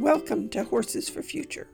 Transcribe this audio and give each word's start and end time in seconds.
Welcome 0.00 0.48
to 0.48 0.64
Horses 0.64 1.10
for 1.10 1.20
Future. 1.20 1.68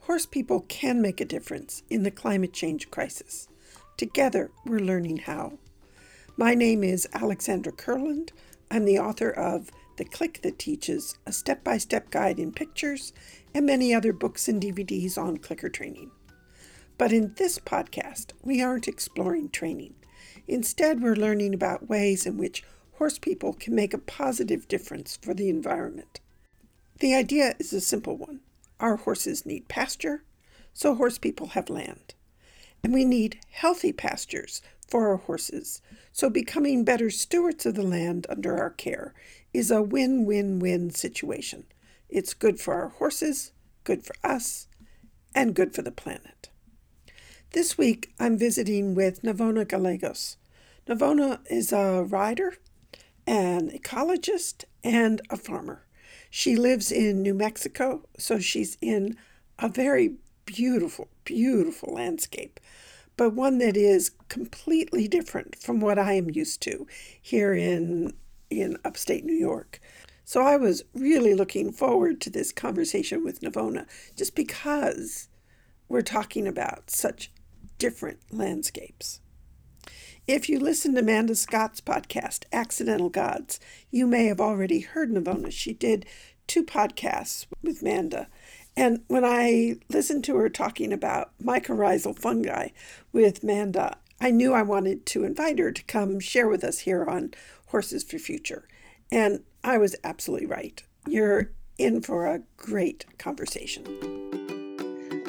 Horse 0.00 0.26
people 0.26 0.66
can 0.68 1.00
make 1.00 1.22
a 1.22 1.24
difference 1.24 1.82
in 1.88 2.02
the 2.02 2.10
climate 2.10 2.52
change 2.52 2.90
crisis. 2.90 3.48
Together, 3.96 4.50
we're 4.66 4.78
learning 4.78 5.16
how. 5.16 5.54
My 6.36 6.52
name 6.52 6.84
is 6.84 7.08
Alexandra 7.14 7.72
Kurland. 7.72 8.28
I'm 8.70 8.84
the 8.84 8.98
author 8.98 9.30
of 9.30 9.70
The 9.96 10.04
Click 10.04 10.42
That 10.42 10.58
Teaches, 10.58 11.16
a 11.24 11.32
step 11.32 11.64
by 11.64 11.78
step 11.78 12.10
guide 12.10 12.38
in 12.38 12.52
pictures, 12.52 13.14
and 13.54 13.64
many 13.64 13.94
other 13.94 14.12
books 14.12 14.48
and 14.48 14.62
DVDs 14.62 15.16
on 15.16 15.38
clicker 15.38 15.70
training. 15.70 16.10
But 16.98 17.10
in 17.10 17.32
this 17.38 17.58
podcast, 17.58 18.32
we 18.42 18.60
aren't 18.60 18.86
exploring 18.86 19.48
training. 19.48 19.94
Instead, 20.46 21.00
we're 21.00 21.16
learning 21.16 21.54
about 21.54 21.88
ways 21.88 22.26
in 22.26 22.36
which 22.36 22.64
horse 22.98 23.18
people 23.18 23.54
can 23.54 23.74
make 23.74 23.94
a 23.94 23.98
positive 23.98 24.68
difference 24.68 25.18
for 25.22 25.32
the 25.32 25.48
environment. 25.48 26.20
The 27.02 27.16
idea 27.16 27.56
is 27.58 27.72
a 27.72 27.80
simple 27.80 28.16
one. 28.16 28.42
Our 28.78 28.94
horses 28.94 29.44
need 29.44 29.66
pasture, 29.66 30.22
so 30.72 30.94
horse 30.94 31.18
people 31.18 31.48
have 31.48 31.68
land. 31.68 32.14
And 32.84 32.94
we 32.94 33.04
need 33.04 33.40
healthy 33.50 33.92
pastures 33.92 34.62
for 34.86 35.08
our 35.08 35.16
horses, 35.16 35.82
so 36.12 36.30
becoming 36.30 36.84
better 36.84 37.10
stewards 37.10 37.66
of 37.66 37.74
the 37.74 37.82
land 37.82 38.28
under 38.28 38.56
our 38.56 38.70
care 38.70 39.14
is 39.52 39.72
a 39.72 39.82
win 39.82 40.26
win 40.26 40.60
win 40.60 40.90
situation. 40.90 41.64
It's 42.08 42.34
good 42.34 42.60
for 42.60 42.74
our 42.74 42.90
horses, 42.90 43.50
good 43.82 44.04
for 44.04 44.14
us, 44.22 44.68
and 45.34 45.56
good 45.56 45.74
for 45.74 45.82
the 45.82 45.90
planet. 45.90 46.50
This 47.50 47.76
week 47.76 48.12
I'm 48.20 48.38
visiting 48.38 48.94
with 48.94 49.22
Navona 49.22 49.66
Gallegos. 49.66 50.36
Navona 50.86 51.40
is 51.50 51.72
a 51.72 52.04
rider, 52.04 52.58
an 53.26 53.70
ecologist, 53.70 54.66
and 54.84 55.20
a 55.30 55.36
farmer. 55.36 55.84
She 56.34 56.56
lives 56.56 56.90
in 56.90 57.20
New 57.20 57.34
Mexico, 57.34 58.08
so 58.16 58.38
she's 58.38 58.78
in 58.80 59.18
a 59.58 59.68
very 59.68 60.14
beautiful, 60.46 61.08
beautiful 61.26 61.92
landscape, 61.92 62.58
but 63.18 63.34
one 63.34 63.58
that 63.58 63.76
is 63.76 64.12
completely 64.28 65.06
different 65.06 65.56
from 65.56 65.78
what 65.78 65.98
I 65.98 66.14
am 66.14 66.30
used 66.30 66.62
to 66.62 66.86
here 67.20 67.52
in 67.52 68.14
in 68.48 68.78
upstate 68.82 69.26
New 69.26 69.34
York. 69.34 69.78
So 70.24 70.40
I 70.40 70.56
was 70.56 70.84
really 70.94 71.34
looking 71.34 71.70
forward 71.70 72.18
to 72.22 72.30
this 72.30 72.50
conversation 72.50 73.22
with 73.22 73.42
Navona 73.42 73.86
just 74.16 74.34
because 74.34 75.28
we're 75.86 76.00
talking 76.00 76.48
about 76.48 76.90
such 76.90 77.30
different 77.76 78.20
landscapes. 78.30 79.20
If 80.28 80.48
you 80.48 80.60
listen 80.60 80.94
to 80.94 81.00
Amanda 81.00 81.34
Scott's 81.34 81.80
podcast, 81.80 82.44
Accidental 82.52 83.08
Gods, 83.08 83.58
you 83.90 84.06
may 84.06 84.26
have 84.26 84.40
already 84.40 84.78
heard 84.78 85.10
Navona. 85.10 85.50
She 85.50 85.72
did 85.72 86.06
two 86.46 86.62
podcasts 86.62 87.46
with 87.60 87.82
Amanda. 87.82 88.28
And 88.76 89.02
when 89.08 89.24
I 89.24 89.78
listened 89.88 90.22
to 90.24 90.36
her 90.36 90.48
talking 90.48 90.92
about 90.92 91.32
mycorrhizal 91.42 92.16
fungi 92.16 92.68
with 93.12 93.42
Manda, 93.42 93.98
I 94.20 94.30
knew 94.30 94.54
I 94.54 94.62
wanted 94.62 95.06
to 95.06 95.24
invite 95.24 95.58
her 95.58 95.72
to 95.72 95.84
come 95.84 96.20
share 96.20 96.46
with 96.46 96.62
us 96.62 96.78
here 96.78 97.04
on 97.04 97.34
Horses 97.66 98.04
for 98.04 98.20
Future. 98.20 98.68
And 99.10 99.42
I 99.64 99.76
was 99.76 99.96
absolutely 100.04 100.46
right. 100.46 100.80
You're 101.08 101.50
in 101.78 102.00
for 102.00 102.26
a 102.26 102.42
great 102.56 103.06
conversation. 103.18 103.84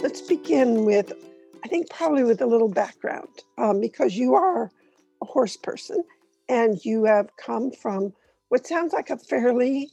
Let's 0.03 0.22
begin 0.22 0.85
with, 0.85 1.13
I 1.63 1.67
think, 1.67 1.89
probably 1.89 2.23
with 2.23 2.41
a 2.41 2.45
little 2.45 2.69
background, 2.69 3.30
um, 3.57 3.81
because 3.81 4.16
you 4.16 4.35
are 4.35 4.69
a 5.23 5.31
horse 5.31 5.57
person 5.57 6.03
and 6.49 6.83
you 6.83 7.05
have 7.05 7.29
come 7.38 7.71
from 7.71 8.13
what 8.49 8.67
sounds 8.67 8.93
like 8.93 9.09
a 9.09 9.17
fairly 9.17 9.89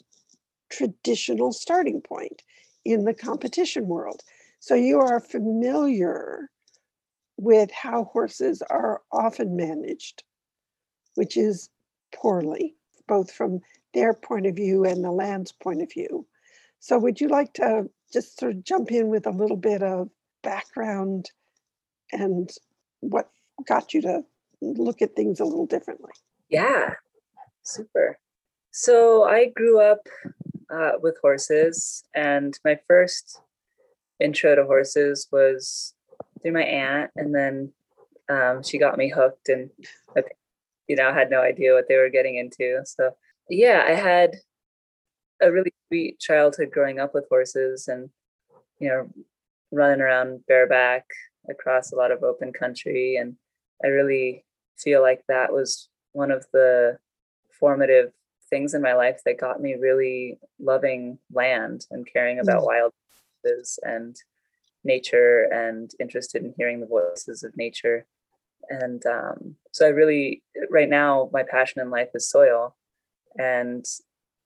traditional 0.70 1.52
starting 1.52 2.00
point 2.00 2.42
in 2.84 3.04
the 3.04 3.14
competition 3.14 3.86
world. 3.86 4.22
So 4.58 4.74
you 4.74 4.98
are 4.98 5.20
familiar 5.20 6.50
with 7.36 7.70
how 7.70 8.04
horses 8.04 8.62
are 8.68 9.00
often 9.12 9.56
managed, 9.56 10.24
which 11.14 11.36
is 11.36 11.70
poorly, 12.14 12.74
both 13.08 13.30
from 13.32 13.60
their 13.94 14.12
point 14.12 14.46
of 14.46 14.56
view 14.56 14.84
and 14.84 15.02
the 15.02 15.10
land's 15.10 15.52
point 15.52 15.80
of 15.80 15.90
view. 15.92 16.26
So, 16.80 16.98
would 16.98 17.20
you 17.20 17.28
like 17.28 17.52
to 17.54 17.88
just 18.12 18.38
sort 18.38 18.52
of 18.52 18.64
jump 18.64 18.90
in 18.90 19.08
with 19.08 19.26
a 19.26 19.30
little 19.30 19.56
bit 19.56 19.82
of 19.82 20.10
background 20.42 21.30
and 22.12 22.50
what 23.00 23.30
got 23.66 23.94
you 23.94 24.02
to 24.02 24.24
look 24.60 25.02
at 25.02 25.16
things 25.16 25.40
a 25.40 25.44
little 25.44 25.66
differently. 25.66 26.12
Yeah, 26.48 26.94
super. 27.62 28.18
So 28.70 29.24
I 29.24 29.46
grew 29.46 29.80
up 29.80 30.06
uh, 30.72 30.92
with 31.02 31.18
horses, 31.20 32.04
and 32.14 32.58
my 32.64 32.78
first 32.86 33.40
intro 34.20 34.54
to 34.54 34.64
horses 34.64 35.28
was 35.32 35.94
through 36.42 36.52
my 36.52 36.62
aunt, 36.62 37.10
and 37.16 37.34
then 37.34 37.72
um, 38.28 38.62
she 38.62 38.78
got 38.78 38.98
me 38.98 39.08
hooked, 39.08 39.48
and 39.48 39.70
I, 40.16 40.22
you 40.86 40.96
know, 40.96 41.12
had 41.12 41.30
no 41.30 41.40
idea 41.40 41.74
what 41.74 41.88
they 41.88 41.96
were 41.96 42.10
getting 42.10 42.36
into. 42.36 42.80
So 42.84 43.16
yeah, 43.48 43.84
I 43.86 43.92
had 43.92 44.36
a 45.42 45.50
really 45.50 45.72
sweet 45.88 46.20
childhood 46.20 46.70
growing 46.70 47.00
up 47.00 47.14
with 47.14 47.28
horses, 47.28 47.88
and 47.88 48.10
you 48.78 48.88
know, 48.88 49.10
running 49.72 50.00
around 50.00 50.46
bareback 50.46 51.06
across 51.48 51.92
a 51.92 51.96
lot 51.96 52.12
of 52.12 52.22
open 52.22 52.52
country, 52.52 53.16
and 53.16 53.36
I 53.84 53.88
really 53.88 54.44
feel 54.82 55.02
like 55.02 55.22
that 55.28 55.52
was 55.52 55.88
one 56.12 56.30
of 56.30 56.46
the 56.52 56.98
formative 57.58 58.12
things 58.48 58.74
in 58.74 58.82
my 58.82 58.94
life 58.94 59.20
that 59.24 59.38
got 59.38 59.60
me 59.60 59.74
really 59.74 60.38
loving 60.58 61.18
land 61.32 61.86
and 61.90 62.06
caring 62.12 62.40
about 62.40 62.62
mm. 62.62 62.66
wild 62.66 62.92
and 63.84 64.16
nature 64.84 65.44
and 65.44 65.90
interested 66.00 66.42
in 66.42 66.54
hearing 66.56 66.80
the 66.80 66.86
voices 66.86 67.42
of 67.42 67.56
nature. 67.56 68.06
And 68.68 69.04
um, 69.06 69.56
so 69.72 69.86
I 69.86 69.90
really, 69.90 70.42
right 70.70 70.88
now, 70.88 71.30
my 71.32 71.42
passion 71.42 71.80
in 71.80 71.90
life 71.90 72.10
is 72.14 72.28
soil 72.28 72.76
and 73.38 73.84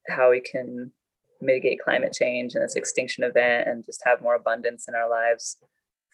how 0.09 0.31
we 0.31 0.41
can 0.41 0.93
mitigate 1.41 1.81
climate 1.81 2.13
change 2.13 2.55
and 2.55 2.63
this 2.63 2.77
extinction 2.77 3.25
event 3.25 3.69
and 3.69 3.85
just 3.85 4.03
have 4.05 4.23
more 4.23 4.35
abundance 4.35 4.87
in 4.89 4.95
our 4.95 5.11
lives 5.11 5.57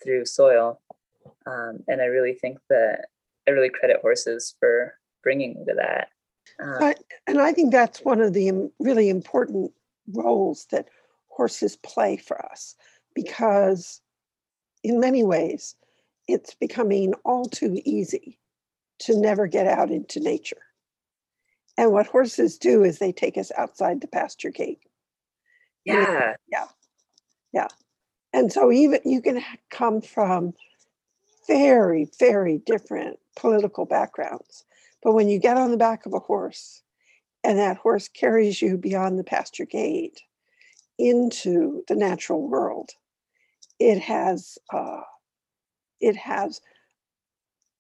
through 0.02 0.24
soil. 0.24 0.80
Um, 1.46 1.80
and 1.86 2.00
I 2.00 2.06
really 2.06 2.34
think 2.34 2.58
that 2.68 3.06
I 3.50 3.52
really 3.52 3.68
credit 3.68 3.98
horses 4.00 4.54
for 4.60 4.94
bringing 5.22 5.54
me 5.54 5.64
to 5.66 5.74
that. 5.74 6.08
Uh, 6.62 6.94
and 7.26 7.40
I 7.40 7.52
think 7.52 7.72
that's 7.72 8.04
one 8.04 8.20
of 8.20 8.32
the 8.32 8.70
really 8.78 9.08
important 9.08 9.72
roles 10.12 10.66
that 10.70 10.88
horses 11.28 11.76
play 11.76 12.16
for 12.16 12.44
us 12.50 12.76
because, 13.14 14.00
in 14.82 15.00
many 15.00 15.22
ways, 15.22 15.74
it's 16.28 16.54
becoming 16.54 17.12
all 17.24 17.44
too 17.44 17.80
easy 17.84 18.38
to 19.00 19.18
never 19.18 19.46
get 19.46 19.66
out 19.66 19.90
into 19.90 20.20
nature. 20.20 20.62
And 21.76 21.92
what 21.92 22.06
horses 22.06 22.58
do 22.58 22.84
is 22.84 22.98
they 22.98 23.12
take 23.12 23.36
us 23.36 23.50
outside 23.56 24.00
the 24.00 24.06
pasture 24.06 24.50
gate. 24.50 24.80
Yeah. 25.84 26.34
Yeah. 26.50 26.66
Yeah. 27.52 27.68
And 28.32 28.52
so 28.52 28.70
even 28.70 29.00
you 29.04 29.22
can 29.22 29.42
come 29.70 30.02
from 30.02 30.54
very, 31.50 32.08
very 32.20 32.58
different 32.64 33.18
political 33.34 33.84
backgrounds. 33.84 34.64
But 35.02 35.14
when 35.14 35.28
you 35.28 35.40
get 35.40 35.56
on 35.56 35.72
the 35.72 35.76
back 35.76 36.06
of 36.06 36.14
a 36.14 36.20
horse 36.20 36.82
and 37.42 37.58
that 37.58 37.76
horse 37.76 38.06
carries 38.06 38.62
you 38.62 38.76
beyond 38.78 39.18
the 39.18 39.24
pasture 39.24 39.64
gate 39.64 40.20
into 40.96 41.82
the 41.88 41.96
natural 41.96 42.48
world, 42.48 42.90
it 43.80 43.98
has 43.98 44.58
uh, 44.72 45.00
it 46.00 46.14
has 46.16 46.60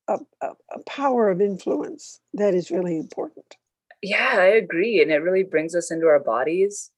a, 0.08 0.18
a, 0.40 0.48
a 0.72 0.82
power 0.86 1.30
of 1.30 1.40
influence 1.40 2.20
that 2.34 2.54
is 2.54 2.72
really 2.72 2.98
important. 2.98 3.56
Yeah, 4.02 4.34
I 4.34 4.46
agree, 4.46 5.00
and 5.00 5.12
it 5.12 5.18
really 5.18 5.44
brings 5.44 5.76
us 5.76 5.92
into 5.92 6.06
our 6.06 6.18
bodies. 6.18 6.90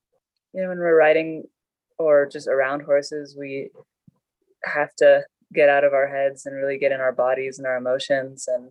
You 0.55 0.63
know, 0.63 0.69
when 0.69 0.79
we're 0.79 0.97
riding 0.97 1.45
or 1.99 2.27
just 2.27 2.49
around 2.49 2.83
horses, 2.83 3.37
we 3.39 3.71
have 4.65 4.95
to 4.97 5.25
get 5.53 5.69
out 5.69 5.85
of 5.85 5.93
our 5.93 6.07
heads 6.07 6.47
and 6.47 6.57
really 6.57 6.79
get 6.79 6.93
in 6.93 7.01
our 7.01 7.13
bodies 7.13 7.59
and 7.59 7.67
our 7.67 7.77
emotions. 7.77 8.49
And 8.49 8.71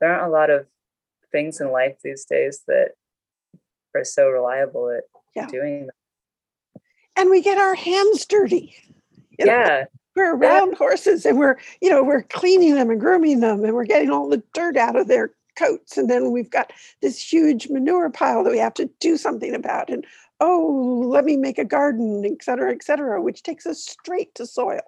there 0.00 0.12
aren't 0.12 0.28
a 0.28 0.32
lot 0.32 0.50
of 0.50 0.66
things 1.32 1.60
in 1.60 1.70
life 1.70 1.96
these 2.02 2.24
days 2.24 2.62
that 2.66 2.90
are 3.94 4.04
so 4.04 4.28
reliable 4.28 4.90
at 4.90 5.04
yeah. 5.34 5.46
doing 5.46 5.86
that. 5.86 6.82
And 7.16 7.30
we 7.30 7.42
get 7.42 7.58
our 7.58 7.74
hands 7.74 8.26
dirty. 8.26 8.74
You 9.38 9.46
know? 9.46 9.52
Yeah. 9.52 9.84
We're 10.16 10.34
around 10.34 10.70
yeah. 10.70 10.78
horses 10.78 11.24
and 11.24 11.38
we're, 11.38 11.56
you 11.80 11.88
know, 11.88 12.02
we're 12.02 12.22
cleaning 12.22 12.74
them 12.74 12.90
and 12.90 13.00
grooming 13.00 13.40
them 13.40 13.64
and 13.64 13.74
we're 13.74 13.84
getting 13.84 14.10
all 14.10 14.28
the 14.28 14.42
dirt 14.54 14.76
out 14.76 14.96
of 14.96 15.08
their 15.08 15.32
coats. 15.56 15.96
And 15.96 16.10
then 16.10 16.32
we've 16.32 16.50
got 16.50 16.72
this 17.00 17.32
huge 17.32 17.68
manure 17.68 18.10
pile 18.10 18.42
that 18.44 18.50
we 18.50 18.58
have 18.58 18.74
to 18.74 18.90
do 18.98 19.16
something 19.16 19.54
about. 19.54 19.88
And 19.88 20.04
oh, 20.40 21.04
let 21.06 21.24
me 21.24 21.36
make 21.36 21.58
a 21.58 21.64
garden, 21.64 22.24
et 22.24 22.42
cetera, 22.42 22.72
et 22.72 22.82
cetera, 22.82 23.22
which 23.22 23.42
takes 23.42 23.66
us 23.66 23.84
straight 23.84 24.34
to 24.34 24.46
soil. 24.46 24.80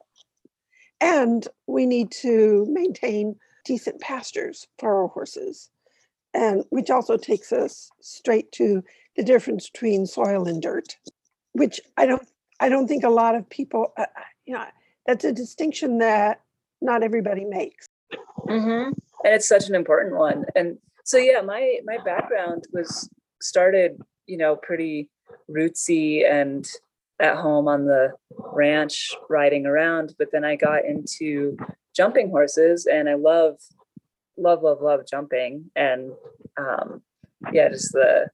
And 1.02 1.48
we 1.66 1.84
need 1.84 2.12
to 2.22 2.64
maintain 2.70 3.34
decent 3.64 4.00
pastures 4.00 4.68
for 4.78 5.02
our 5.02 5.08
horses, 5.08 5.68
and 6.32 6.64
which 6.70 6.90
also 6.90 7.16
takes 7.16 7.52
us 7.52 7.90
straight 8.00 8.52
to 8.52 8.84
the 9.16 9.24
difference 9.24 9.68
between 9.68 10.06
soil 10.06 10.46
and 10.46 10.62
dirt, 10.62 10.96
which 11.54 11.80
I 11.96 12.06
don't 12.06 12.26
I 12.60 12.68
don't 12.68 12.86
think 12.86 13.02
a 13.02 13.10
lot 13.10 13.34
of 13.34 13.50
people, 13.50 13.92
uh, 13.96 14.06
you 14.46 14.54
know, 14.54 14.64
that's 15.04 15.24
a 15.24 15.32
distinction 15.32 15.98
that 15.98 16.40
not 16.80 17.02
everybody 17.02 17.44
makes. 17.44 17.88
Mm-hmm. 18.48 18.92
And 19.24 19.34
it's 19.34 19.48
such 19.48 19.68
an 19.68 19.74
important 19.74 20.16
one. 20.16 20.44
And 20.54 20.78
so, 21.04 21.18
yeah, 21.18 21.40
my 21.40 21.80
my 21.84 21.98
background 22.04 22.66
was 22.72 23.10
started, 23.40 24.00
you 24.26 24.36
know, 24.36 24.54
pretty 24.54 25.10
rootsy 25.50 26.24
and 26.30 26.64
at 27.22 27.36
home 27.36 27.68
on 27.68 27.86
the 27.86 28.12
ranch 28.52 29.14
riding 29.30 29.64
around. 29.64 30.14
But 30.18 30.28
then 30.32 30.44
I 30.44 30.56
got 30.56 30.84
into 30.84 31.56
jumping 31.96 32.30
horses, 32.30 32.86
and 32.86 33.08
I 33.08 33.14
love, 33.14 33.56
love, 34.36 34.62
love, 34.62 34.82
love 34.82 35.00
jumping. 35.08 35.70
And 35.76 36.12
um, 36.58 37.02
yeah, 37.52 37.68
just 37.68 37.92
the 37.92 38.28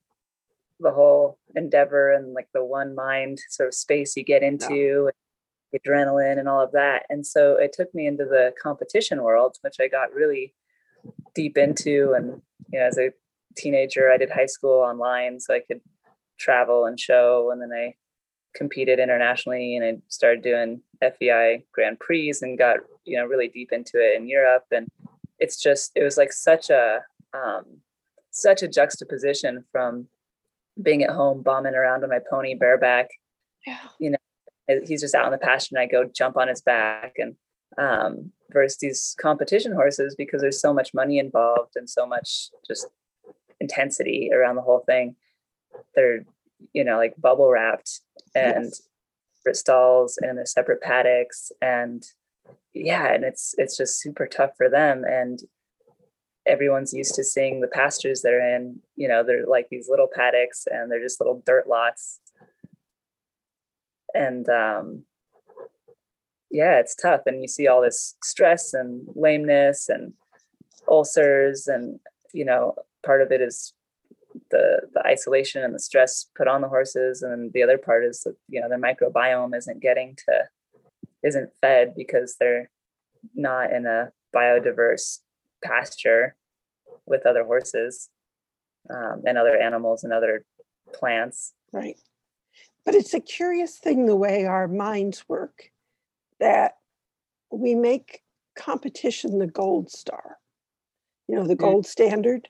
the 0.80 0.90
whole 0.90 1.38
endeavor 1.54 2.12
and 2.12 2.34
like 2.34 2.48
the 2.54 2.64
one 2.64 2.94
mind 2.94 3.38
sort 3.50 3.68
of 3.68 3.74
space 3.74 4.16
you 4.16 4.22
get 4.22 4.42
into 4.44 5.10
yeah. 5.72 5.78
adrenaline 5.78 6.38
and 6.38 6.48
all 6.48 6.62
of 6.62 6.70
that 6.70 7.04
and 7.08 7.26
so 7.26 7.56
it 7.56 7.72
took 7.72 7.92
me 7.94 8.06
into 8.06 8.24
the 8.24 8.52
competition 8.62 9.22
world 9.22 9.56
which 9.62 9.74
i 9.80 9.88
got 9.88 10.14
really 10.14 10.54
deep 11.34 11.58
into 11.58 12.14
and 12.16 12.40
you 12.72 12.78
know 12.78 12.86
as 12.86 12.96
a 12.96 13.10
teenager 13.56 14.08
i 14.08 14.16
did 14.16 14.30
high 14.30 14.46
school 14.46 14.80
online 14.80 15.40
so 15.40 15.52
i 15.52 15.58
could 15.58 15.80
travel 16.38 16.86
and 16.86 17.00
show 17.00 17.50
and 17.50 17.60
then 17.60 17.72
i 17.72 17.92
competed 18.58 18.98
internationally 18.98 19.76
and 19.76 19.84
i 19.84 19.96
started 20.08 20.42
doing 20.42 20.80
fei 21.00 21.62
grand 21.72 21.98
prix 22.00 22.32
and 22.42 22.58
got 22.58 22.78
you 23.04 23.16
know 23.16 23.24
really 23.24 23.48
deep 23.48 23.70
into 23.72 23.96
it 23.96 24.16
in 24.16 24.28
europe 24.28 24.64
and 24.72 24.88
it's 25.38 25.60
just 25.62 25.92
it 25.94 26.02
was 26.02 26.16
like 26.16 26.32
such 26.32 26.70
a 26.70 27.00
um, 27.34 27.64
such 28.30 28.62
a 28.62 28.68
juxtaposition 28.68 29.64
from 29.72 30.08
being 30.80 31.02
at 31.02 31.10
home 31.10 31.42
bombing 31.42 31.74
around 31.74 32.04
on 32.04 32.10
my 32.10 32.20
pony 32.30 32.54
bareback. 32.54 33.08
Yeah. 33.66 33.78
You 33.98 34.10
know, 34.10 34.80
he's 34.86 35.00
just 35.00 35.14
out 35.14 35.26
in 35.26 35.32
the 35.32 35.38
pasture 35.38 35.76
and 35.76 35.82
I 35.82 35.86
go 35.86 36.04
jump 36.04 36.36
on 36.36 36.48
his 36.48 36.62
back 36.62 37.14
and 37.18 37.34
um 37.76 38.32
versus 38.50 38.78
these 38.78 39.14
competition 39.20 39.72
horses 39.72 40.14
because 40.16 40.40
there's 40.40 40.60
so 40.60 40.72
much 40.72 40.94
money 40.94 41.18
involved 41.18 41.76
and 41.76 41.88
so 41.88 42.06
much 42.06 42.48
just 42.66 42.86
intensity 43.60 44.30
around 44.32 44.56
the 44.56 44.62
whole 44.62 44.80
thing. 44.80 45.16
They're, 45.94 46.24
you 46.72 46.84
know, 46.84 46.96
like 46.96 47.14
bubble 47.18 47.50
wrapped 47.50 48.00
and 48.34 48.66
yes. 48.66 48.82
separate 49.36 49.56
stalls 49.56 50.18
and 50.20 50.38
they're 50.38 50.46
separate 50.46 50.80
paddocks 50.80 51.52
and 51.62 52.04
yeah, 52.74 53.12
and 53.12 53.24
it's 53.24 53.54
it's 53.58 53.76
just 53.76 54.00
super 54.00 54.26
tough 54.26 54.52
for 54.56 54.68
them. 54.68 55.04
And 55.04 55.40
everyone's 56.46 56.94
used 56.94 57.14
to 57.14 57.24
seeing 57.24 57.60
the 57.60 57.68
pastures 57.68 58.22
they're 58.22 58.56
in. 58.56 58.80
You 58.96 59.08
know, 59.08 59.22
they're 59.22 59.46
like 59.46 59.68
these 59.70 59.88
little 59.88 60.08
paddocks 60.12 60.66
and 60.70 60.90
they're 60.90 61.02
just 61.02 61.20
little 61.20 61.42
dirt 61.46 61.68
lots. 61.68 62.20
And 64.14 64.48
um, 64.48 65.04
yeah, 66.50 66.78
it's 66.78 66.94
tough. 66.94 67.22
And 67.26 67.42
you 67.42 67.48
see 67.48 67.68
all 67.68 67.82
this 67.82 68.16
stress 68.22 68.72
and 68.72 69.06
lameness 69.14 69.88
and 69.88 70.14
ulcers. 70.88 71.68
And, 71.68 72.00
you 72.32 72.44
know, 72.44 72.74
part 73.04 73.20
of 73.20 73.30
it 73.30 73.40
is 73.40 73.74
the 74.50 74.82
the 74.94 75.06
isolation 75.06 75.62
and 75.62 75.74
the 75.74 75.78
stress 75.78 76.26
put 76.36 76.48
on 76.48 76.60
the 76.60 76.68
horses. 76.68 77.22
And 77.22 77.52
the 77.52 77.62
other 77.62 77.78
part 77.78 78.04
is 78.04 78.22
that, 78.22 78.36
you 78.48 78.60
know, 78.60 78.68
their 78.68 78.80
microbiome 78.80 79.56
isn't 79.56 79.80
getting 79.80 80.16
to 80.26 80.44
isn't 81.22 81.50
fed 81.60 81.94
because 81.96 82.36
they're 82.38 82.70
not 83.34 83.72
in 83.72 83.86
a 83.86 84.10
biodiverse 84.34 85.18
pasture 85.64 86.36
with 87.06 87.26
other 87.26 87.44
horses 87.44 88.08
um, 88.90 89.22
and 89.26 89.36
other 89.36 89.56
animals 89.56 90.04
and 90.04 90.12
other 90.12 90.44
plants. 90.92 91.52
Right. 91.72 91.96
But 92.84 92.94
it's 92.94 93.14
a 93.14 93.20
curious 93.20 93.78
thing 93.78 94.06
the 94.06 94.16
way 94.16 94.46
our 94.46 94.68
minds 94.68 95.28
work 95.28 95.70
that 96.40 96.76
we 97.50 97.74
make 97.74 98.22
competition 98.56 99.38
the 99.38 99.46
gold 99.46 99.90
star, 99.90 100.38
you 101.26 101.36
know, 101.36 101.46
the 101.46 101.56
mm. 101.56 101.60
gold 101.60 101.86
standard. 101.86 102.48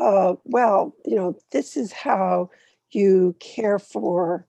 Uh, 0.00 0.34
well, 0.44 0.94
you 1.04 1.14
know, 1.14 1.36
this 1.52 1.76
is 1.76 1.92
how 1.92 2.48
you 2.90 3.36
care 3.38 3.78
for 3.78 4.46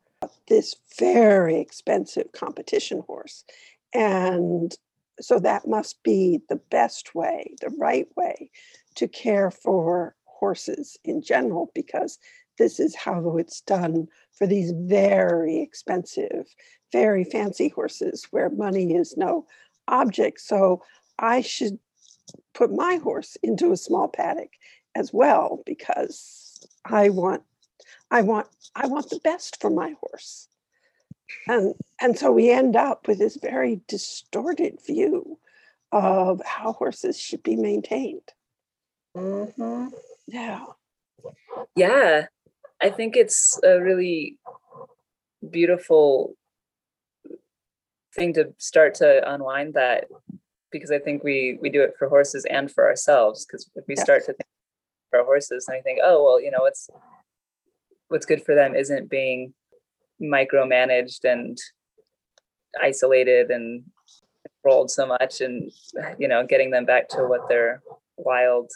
this 0.47 0.75
very 0.97 1.59
expensive 1.59 2.31
competition 2.31 3.03
horse. 3.05 3.43
And 3.93 4.73
so 5.19 5.39
that 5.39 5.67
must 5.67 6.01
be 6.03 6.39
the 6.47 6.55
best 6.55 7.13
way, 7.13 7.53
the 7.59 7.75
right 7.77 8.07
way 8.15 8.49
to 8.95 9.07
care 9.09 9.51
for 9.51 10.15
horses 10.23 10.97
in 11.03 11.21
general, 11.21 11.69
because 11.75 12.17
this 12.57 12.79
is 12.79 12.95
how 12.95 13.35
it's 13.37 13.59
done 13.61 14.07
for 14.31 14.47
these 14.47 14.71
very 14.71 15.59
expensive, 15.59 16.45
very 16.93 17.25
fancy 17.25 17.67
horses 17.67 18.25
where 18.31 18.49
money 18.49 18.95
is 18.95 19.17
no 19.17 19.45
object. 19.89 20.39
So 20.39 20.81
I 21.19 21.41
should 21.41 21.77
put 22.53 22.71
my 22.71 22.95
horse 22.95 23.35
into 23.43 23.73
a 23.73 23.77
small 23.77 24.07
paddock 24.07 24.51
as 24.95 25.11
well 25.13 25.61
because 25.65 26.65
I 26.85 27.09
want 27.09 27.43
I 28.09 28.21
want 28.21 28.47
I 28.75 28.87
want 28.87 29.09
the 29.09 29.19
best 29.23 29.61
for 29.61 29.69
my 29.69 29.95
horse 30.01 30.47
and 31.47 31.73
and 31.99 32.17
so 32.17 32.31
we 32.31 32.49
end 32.49 32.75
up 32.75 33.07
with 33.07 33.19
this 33.19 33.37
very 33.37 33.81
distorted 33.87 34.79
view 34.85 35.37
of 35.91 36.41
how 36.45 36.73
horses 36.73 37.19
should 37.19 37.43
be 37.43 37.55
maintained 37.55 38.29
mm-hmm. 39.15 39.87
yeah 40.27 40.65
yeah 41.75 42.25
i 42.81 42.89
think 42.89 43.15
it's 43.15 43.59
a 43.63 43.81
really 43.81 44.37
beautiful 45.49 46.35
thing 48.13 48.33
to 48.33 48.53
start 48.57 48.95
to 48.95 49.33
unwind 49.33 49.73
that 49.73 50.05
because 50.71 50.91
i 50.91 50.99
think 50.99 51.23
we 51.23 51.57
we 51.61 51.69
do 51.69 51.81
it 51.81 51.93
for 51.97 52.07
horses 52.07 52.45
and 52.45 52.71
for 52.71 52.85
ourselves 52.85 53.45
because 53.45 53.69
if 53.75 53.85
we 53.87 53.95
yes. 53.95 54.03
start 54.03 54.21
to 54.25 54.33
think 54.33 54.50
for 55.11 55.23
horses 55.23 55.67
and 55.67 55.77
i 55.77 55.81
think 55.81 55.99
oh 56.03 56.23
well 56.23 56.41
you 56.41 56.49
know 56.49 56.61
what's 56.61 56.89
what's 58.07 58.25
good 58.25 58.43
for 58.43 58.55
them 58.55 58.75
isn't 58.75 59.09
being 59.09 59.53
micromanaged 60.21 61.23
and 61.23 61.57
isolated 62.81 63.49
and 63.49 63.83
rolled 64.63 64.91
so 64.91 65.05
much 65.05 65.41
and 65.41 65.71
you 66.17 66.27
know 66.27 66.45
getting 66.45 66.71
them 66.71 66.85
back 66.85 67.07
to 67.09 67.23
what 67.23 67.47
their 67.49 67.81
wild 68.17 68.69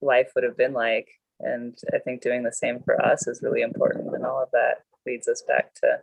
life 0.00 0.30
would 0.34 0.44
have 0.44 0.56
been 0.56 0.72
like. 0.72 1.08
And 1.40 1.78
i 1.94 1.98
think 1.98 2.20
doing 2.20 2.42
the 2.42 2.52
same 2.52 2.80
for 2.80 3.00
us 3.00 3.28
is 3.28 3.42
really 3.42 3.62
important 3.62 4.14
and 4.14 4.26
all 4.26 4.42
of 4.42 4.50
that 4.52 4.82
leads 5.06 5.28
us 5.28 5.42
back 5.46 5.74
to 5.74 6.00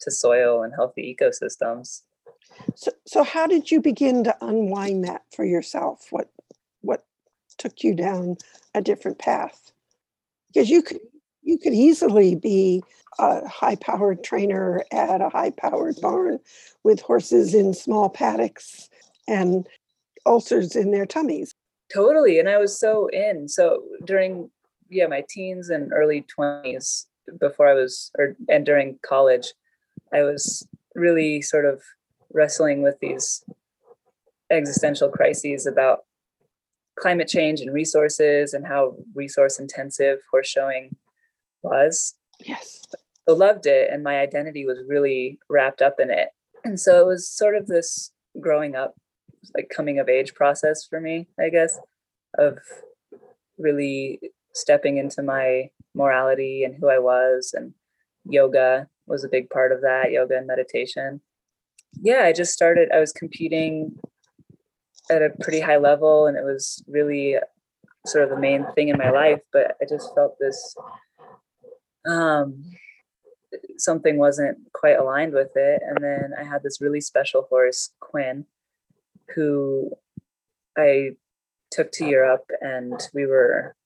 to 0.00 0.10
soil 0.10 0.62
and 0.62 0.72
healthy 0.72 1.16
ecosystems. 1.18 2.02
So 2.76 2.92
so 3.06 3.24
how 3.24 3.46
did 3.46 3.70
you 3.70 3.80
begin 3.80 4.24
to 4.24 4.36
unwind 4.40 5.04
that 5.04 5.22
for 5.34 5.44
yourself? 5.44 6.06
What 6.10 6.30
took 7.60 7.84
you 7.84 7.94
down 7.94 8.36
a 8.74 8.80
different 8.80 9.18
path 9.18 9.70
because 10.48 10.68
you 10.70 10.82
could 10.82 10.98
you 11.42 11.58
could 11.58 11.72
easily 11.72 12.34
be 12.34 12.82
a 13.18 13.46
high 13.48 13.76
powered 13.76 14.22
trainer 14.24 14.84
at 14.92 15.20
a 15.20 15.28
high 15.28 15.50
powered 15.50 16.00
barn 16.00 16.38
with 16.84 17.00
horses 17.00 17.54
in 17.54 17.74
small 17.74 18.08
paddocks 18.08 18.88
and 19.26 19.66
ulcers 20.26 20.76
in 20.76 20.90
their 20.90 21.06
tummies. 21.06 21.54
Totally. 21.92 22.38
And 22.38 22.48
I 22.48 22.58
was 22.58 22.78
so 22.78 23.08
in. 23.08 23.48
So 23.48 23.82
during, 24.04 24.50
yeah, 24.88 25.06
my 25.06 25.24
teens 25.28 25.70
and 25.70 25.92
early 25.92 26.24
20s, 26.38 27.06
before 27.38 27.68
I 27.68 27.74
was, 27.74 28.10
or, 28.18 28.36
and 28.48 28.64
during 28.64 28.98
college, 29.02 29.52
I 30.12 30.22
was 30.22 30.66
really 30.94 31.42
sort 31.42 31.64
of 31.64 31.82
wrestling 32.32 32.82
with 32.82 32.98
these 33.00 33.44
existential 34.50 35.08
crises 35.08 35.66
about 35.66 36.04
climate 37.00 37.28
change 37.28 37.60
and 37.60 37.72
resources 37.72 38.52
and 38.52 38.66
how 38.66 38.94
resource 39.14 39.58
intensive 39.58 40.18
horse 40.30 40.48
showing 40.48 40.94
was. 41.62 42.14
Yes. 42.44 42.84
I 43.28 43.32
loved 43.32 43.66
it 43.66 43.90
and 43.90 44.02
my 44.02 44.18
identity 44.18 44.66
was 44.66 44.78
really 44.86 45.38
wrapped 45.48 45.82
up 45.82 45.96
in 45.98 46.10
it. 46.10 46.28
And 46.64 46.78
so 46.78 47.00
it 47.00 47.06
was 47.06 47.28
sort 47.28 47.56
of 47.56 47.66
this 47.66 48.12
growing 48.40 48.76
up, 48.76 48.94
like 49.56 49.70
coming 49.74 49.98
of 49.98 50.08
age 50.08 50.34
process 50.34 50.86
for 50.86 51.00
me, 51.00 51.28
I 51.38 51.48
guess, 51.48 51.78
of 52.38 52.58
really 53.58 54.20
stepping 54.52 54.98
into 54.98 55.22
my 55.22 55.70
morality 55.94 56.64
and 56.64 56.74
who 56.74 56.88
I 56.88 56.98
was. 56.98 57.54
And 57.56 57.72
yoga 58.24 58.88
was 59.06 59.24
a 59.24 59.28
big 59.28 59.48
part 59.48 59.72
of 59.72 59.80
that, 59.82 60.10
yoga 60.10 60.36
and 60.36 60.46
meditation. 60.46 61.20
Yeah, 62.00 62.22
I 62.24 62.32
just 62.32 62.52
started, 62.52 62.90
I 62.92 63.00
was 63.00 63.12
competing 63.12 63.98
at 65.10 65.22
a 65.22 65.30
pretty 65.40 65.60
high 65.60 65.76
level 65.76 66.26
and 66.26 66.36
it 66.36 66.44
was 66.44 66.82
really 66.86 67.36
sort 68.06 68.24
of 68.24 68.30
the 68.30 68.38
main 68.38 68.66
thing 68.74 68.88
in 68.88 68.96
my 68.96 69.10
life. 69.10 69.40
But 69.52 69.76
I 69.82 69.86
just 69.88 70.14
felt 70.14 70.36
this 70.38 70.74
um, 72.08 72.64
something 73.78 74.18
wasn't 74.18 74.58
quite 74.72 74.98
aligned 74.98 75.32
with 75.32 75.50
it. 75.56 75.82
And 75.86 76.02
then 76.02 76.32
I 76.38 76.44
had 76.44 76.62
this 76.62 76.80
really 76.80 77.00
special 77.00 77.46
horse, 77.48 77.90
Quinn, 78.00 78.46
who 79.34 79.90
I 80.78 81.10
took 81.70 81.92
to 81.92 82.06
Europe 82.06 82.50
and 82.60 83.00
we 83.14 83.26
were 83.26 83.76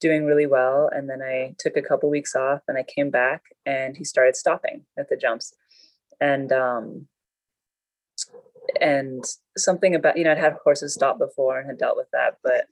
doing 0.00 0.24
really 0.26 0.46
well. 0.46 0.90
And 0.92 1.08
then 1.08 1.22
I 1.22 1.54
took 1.58 1.76
a 1.76 1.82
couple 1.82 2.10
weeks 2.10 2.34
off 2.34 2.60
and 2.68 2.78
I 2.78 2.82
came 2.82 3.10
back 3.10 3.42
and 3.64 3.96
he 3.96 4.04
started 4.04 4.36
stopping 4.36 4.84
at 4.98 5.08
the 5.08 5.16
jumps. 5.16 5.54
And 6.20 6.52
um 6.52 7.08
and 8.80 9.24
something 9.56 9.94
about 9.94 10.16
you 10.16 10.24
know 10.24 10.32
I'd 10.32 10.38
had 10.38 10.56
horses 10.64 10.94
stop 10.94 11.18
before 11.18 11.58
and 11.58 11.66
had 11.66 11.78
dealt 11.78 11.96
with 11.96 12.08
that, 12.12 12.38
but 12.42 12.66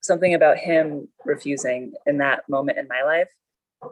something 0.00 0.34
about 0.34 0.58
him 0.58 1.08
refusing 1.24 1.92
in 2.06 2.18
that 2.18 2.48
moment 2.48 2.78
in 2.78 2.88
my 2.88 3.02
life 3.02 3.28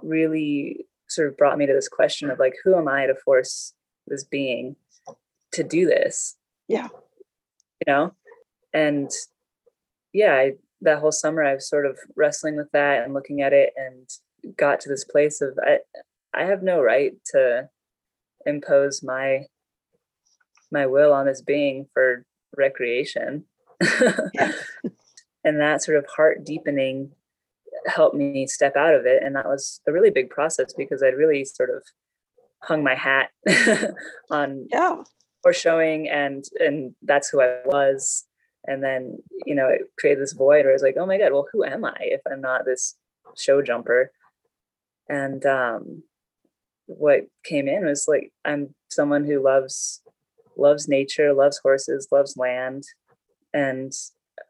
really 0.02 0.86
sort 1.08 1.28
of 1.28 1.36
brought 1.36 1.58
me 1.58 1.66
to 1.66 1.72
this 1.72 1.88
question 1.88 2.30
of 2.30 2.38
like 2.38 2.54
who 2.64 2.76
am 2.76 2.88
I 2.88 3.06
to 3.06 3.14
force 3.14 3.74
this 4.06 4.24
being 4.24 4.76
to 5.52 5.62
do 5.62 5.86
this? 5.86 6.36
Yeah. 6.68 6.88
You 7.86 7.92
know? 7.92 8.14
And 8.72 9.10
yeah, 10.12 10.34
I, 10.34 10.52
that 10.80 10.98
whole 10.98 11.12
summer 11.12 11.42
I 11.42 11.54
was 11.54 11.68
sort 11.68 11.86
of 11.86 11.98
wrestling 12.16 12.56
with 12.56 12.70
that 12.72 13.04
and 13.04 13.14
looking 13.14 13.42
at 13.42 13.52
it 13.52 13.72
and 13.76 14.08
got 14.56 14.80
to 14.80 14.88
this 14.88 15.04
place 15.04 15.40
of 15.40 15.58
I 15.64 15.78
I 16.34 16.44
have 16.44 16.62
no 16.62 16.82
right 16.82 17.12
to 17.32 17.68
impose 18.44 19.02
my 19.02 19.46
my 20.70 20.86
will 20.86 21.12
on 21.12 21.26
this 21.26 21.42
being 21.42 21.86
for 21.92 22.24
recreation. 22.56 23.44
and 25.44 25.60
that 25.60 25.82
sort 25.82 25.98
of 25.98 26.06
heart 26.16 26.44
deepening 26.44 27.12
helped 27.86 28.16
me 28.16 28.46
step 28.46 28.76
out 28.76 28.94
of 28.94 29.06
it. 29.06 29.22
And 29.22 29.36
that 29.36 29.46
was 29.46 29.80
a 29.86 29.92
really 29.92 30.10
big 30.10 30.30
process 30.30 30.72
because 30.76 31.02
I'd 31.02 31.14
really 31.14 31.44
sort 31.44 31.70
of 31.70 31.82
hung 32.62 32.82
my 32.82 32.94
hat 32.94 33.30
on 34.30 34.66
yeah 34.72 34.96
for 35.42 35.52
showing 35.52 36.08
and 36.08 36.44
and 36.58 36.94
that's 37.02 37.28
who 37.28 37.40
I 37.40 37.60
was. 37.64 38.24
And 38.68 38.82
then, 38.82 39.18
you 39.44 39.54
know, 39.54 39.68
it 39.68 39.82
created 39.96 40.20
this 40.20 40.32
void 40.32 40.64
where 40.64 40.70
I 40.70 40.72
was 40.72 40.82
like, 40.82 40.96
oh 40.98 41.06
my 41.06 41.18
God, 41.18 41.32
well, 41.32 41.46
who 41.52 41.62
am 41.62 41.84
I 41.84 41.94
if 42.00 42.20
I'm 42.28 42.40
not 42.40 42.64
this 42.64 42.96
show 43.36 43.62
jumper? 43.62 44.10
And 45.08 45.44
um 45.46 46.02
what 46.86 47.26
came 47.44 47.68
in 47.68 47.84
was 47.84 48.06
like 48.08 48.32
I'm 48.44 48.74
someone 48.90 49.24
who 49.24 49.42
loves 49.42 50.00
loves 50.56 50.88
nature, 50.88 51.32
loves 51.32 51.58
horses, 51.58 52.08
loves 52.10 52.36
land, 52.36 52.84
and 53.52 53.92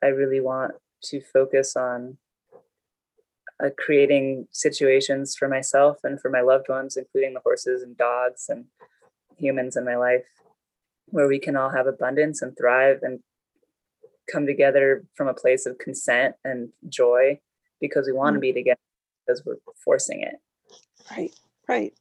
I 0.02 0.08
really 0.08 0.40
want 0.40 0.72
to 1.04 1.20
focus 1.20 1.76
on 1.76 2.18
uh, 3.62 3.70
creating 3.78 4.48
situations 4.50 5.34
for 5.36 5.48
myself 5.48 5.98
and 6.04 6.20
for 6.20 6.30
my 6.30 6.40
loved 6.40 6.68
ones, 6.68 6.96
including 6.96 7.34
the 7.34 7.40
horses 7.40 7.82
and 7.82 7.96
dogs 7.96 8.46
and 8.48 8.66
humans 9.36 9.76
in 9.76 9.84
my 9.84 9.96
life, 9.96 10.26
where 11.06 11.28
we 11.28 11.38
can 11.38 11.56
all 11.56 11.70
have 11.70 11.86
abundance 11.86 12.42
and 12.42 12.56
thrive 12.56 13.00
and 13.02 13.20
come 14.30 14.46
together 14.46 15.04
from 15.14 15.28
a 15.28 15.34
place 15.34 15.66
of 15.66 15.78
consent 15.78 16.34
and 16.44 16.70
joy 16.88 17.38
because 17.80 18.06
we 18.06 18.12
want 18.12 18.34
to 18.34 18.38
mm. 18.38 18.42
be 18.42 18.52
together 18.52 18.80
because 19.26 19.44
we're 19.44 19.56
forcing 19.84 20.22
it. 20.22 20.34
Right, 21.10 21.32
right. 21.68 21.92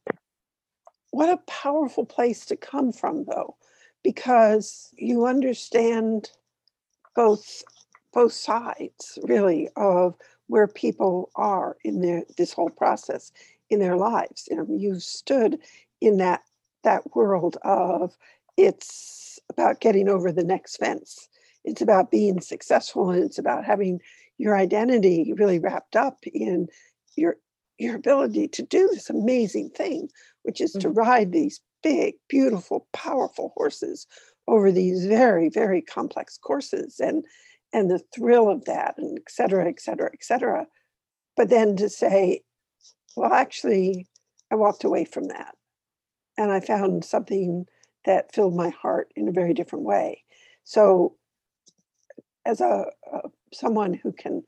What 1.10 1.30
a 1.30 1.38
powerful 1.46 2.04
place 2.04 2.44
to 2.46 2.56
come 2.56 2.92
from, 2.92 3.24
though, 3.24 3.56
because 4.06 4.94
you 4.96 5.26
understand 5.26 6.30
both 7.16 7.64
both 8.12 8.32
sides 8.32 9.18
really 9.24 9.68
of 9.74 10.14
where 10.46 10.68
people 10.68 11.28
are 11.34 11.76
in 11.82 12.00
their 12.00 12.22
this 12.38 12.52
whole 12.52 12.70
process 12.70 13.32
in 13.68 13.80
their 13.80 13.96
lives. 13.96 14.46
You 14.48 14.58
know, 14.58 14.66
you 14.70 15.00
stood 15.00 15.58
in 16.00 16.18
that 16.18 16.42
that 16.84 17.16
world 17.16 17.56
of 17.64 18.16
it's 18.56 19.40
about 19.50 19.80
getting 19.80 20.08
over 20.08 20.30
the 20.30 20.44
next 20.44 20.76
fence. 20.76 21.28
It's 21.64 21.82
about 21.82 22.12
being 22.12 22.40
successful 22.40 23.10
and 23.10 23.24
it's 23.24 23.38
about 23.38 23.64
having 23.64 24.00
your 24.38 24.56
identity 24.56 25.32
really 25.36 25.58
wrapped 25.58 25.96
up 25.96 26.18
in 26.32 26.68
your 27.16 27.38
your 27.76 27.96
ability 27.96 28.46
to 28.48 28.62
do 28.62 28.88
this 28.92 29.10
amazing 29.10 29.70
thing, 29.70 30.10
which 30.44 30.60
is 30.60 30.74
mm-hmm. 30.74 30.82
to 30.82 30.90
ride 30.90 31.32
these 31.32 31.60
big, 31.86 32.14
beautiful, 32.28 32.88
powerful 32.92 33.52
horses 33.56 34.08
over 34.48 34.72
these 34.72 35.06
very, 35.06 35.48
very 35.48 35.80
complex 35.80 36.36
courses. 36.36 36.98
And 36.98 37.24
and 37.72 37.90
the 37.90 38.00
thrill 38.14 38.48
of 38.48 38.64
that 38.64 38.94
and 38.96 39.18
et 39.18 39.30
cetera, 39.30 39.68
et 39.68 39.80
cetera, 39.80 40.10
et 40.12 40.24
cetera. 40.24 40.66
But 41.36 41.48
then 41.48 41.76
to 41.76 41.88
say, 41.88 42.42
well, 43.16 43.32
actually, 43.32 44.06
I 44.50 44.54
walked 44.54 44.84
away 44.84 45.04
from 45.04 45.24
that 45.28 45.54
and 46.38 46.50
I 46.50 46.60
found 46.60 47.04
something 47.04 47.66
that 48.04 48.34
filled 48.34 48.54
my 48.54 48.70
heart 48.70 49.12
in 49.14 49.28
a 49.28 49.32
very 49.32 49.52
different 49.52 49.84
way. 49.84 50.22
So, 50.64 51.16
as 52.44 52.60
a, 52.60 52.86
a 53.12 53.20
someone 53.52 53.94
who 53.94 54.12
can 54.12 54.42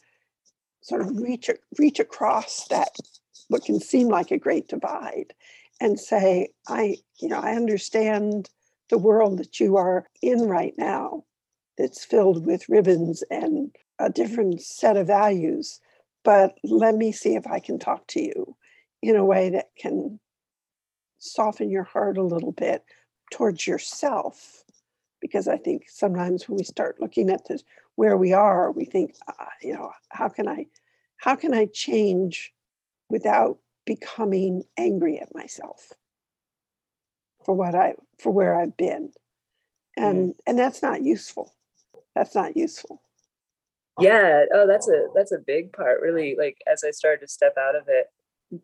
sort 0.82 1.02
of 1.02 1.16
reach 1.16 1.50
reach 1.78 2.00
across 2.00 2.66
that 2.68 2.96
what 3.48 3.64
can 3.64 3.80
seem 3.80 4.08
like 4.08 4.30
a 4.30 4.38
great 4.38 4.68
divide 4.68 5.34
and 5.80 5.98
say, 5.98 6.48
I, 6.68 6.96
you 7.20 7.28
know, 7.28 7.40
I 7.40 7.52
understand 7.52 8.50
the 8.90 8.98
world 8.98 9.38
that 9.38 9.60
you 9.60 9.76
are 9.76 10.06
in 10.22 10.48
right 10.48 10.74
now 10.76 11.24
that's 11.76 12.04
filled 12.04 12.44
with 12.44 12.68
ribbons 12.68 13.22
and 13.30 13.74
a 13.98 14.10
different 14.10 14.60
set 14.62 14.96
of 14.96 15.06
values. 15.06 15.80
But 16.24 16.58
let 16.64 16.94
me 16.94 17.12
see 17.12 17.36
if 17.36 17.46
I 17.46 17.60
can 17.60 17.78
talk 17.78 18.06
to 18.08 18.22
you 18.22 18.56
in 19.02 19.16
a 19.16 19.24
way 19.24 19.50
that 19.50 19.70
can 19.78 20.18
soften 21.18 21.70
your 21.70 21.84
heart 21.84 22.18
a 22.18 22.22
little 22.22 22.52
bit 22.52 22.84
towards 23.32 23.66
yourself. 23.66 24.64
Because 25.20 25.48
I 25.48 25.56
think 25.56 25.86
sometimes 25.88 26.48
when 26.48 26.56
we 26.58 26.64
start 26.64 27.00
looking 27.00 27.30
at 27.30 27.46
this, 27.48 27.62
where 27.96 28.16
we 28.16 28.32
are, 28.32 28.70
we 28.70 28.84
think, 28.84 29.16
uh, 29.26 29.44
you 29.60 29.74
know, 29.74 29.90
how 30.10 30.28
can 30.28 30.48
I, 30.48 30.66
how 31.16 31.34
can 31.34 31.52
I 31.52 31.66
change 31.66 32.52
without 33.10 33.58
becoming 33.88 34.62
angry 34.76 35.18
at 35.18 35.34
myself 35.34 35.92
for 37.44 37.54
what 37.54 37.74
I, 37.74 37.94
for 38.20 38.30
where 38.30 38.54
I've 38.54 38.76
been, 38.76 39.12
and 39.96 40.30
mm. 40.30 40.34
and 40.46 40.58
that's 40.58 40.82
not 40.82 41.02
useful. 41.02 41.54
That's 42.14 42.34
not 42.34 42.56
useful. 42.56 43.00
Yeah 44.00 44.44
oh 44.54 44.66
that's 44.66 44.88
a 44.88 45.06
that's 45.14 45.32
a 45.32 45.38
big 45.38 45.72
part 45.72 46.00
really 46.00 46.36
like 46.38 46.58
as 46.70 46.84
i 46.86 46.90
started 46.90 47.20
to 47.20 47.28
step 47.28 47.54
out 47.58 47.74
of 47.74 47.84
it 47.88 48.06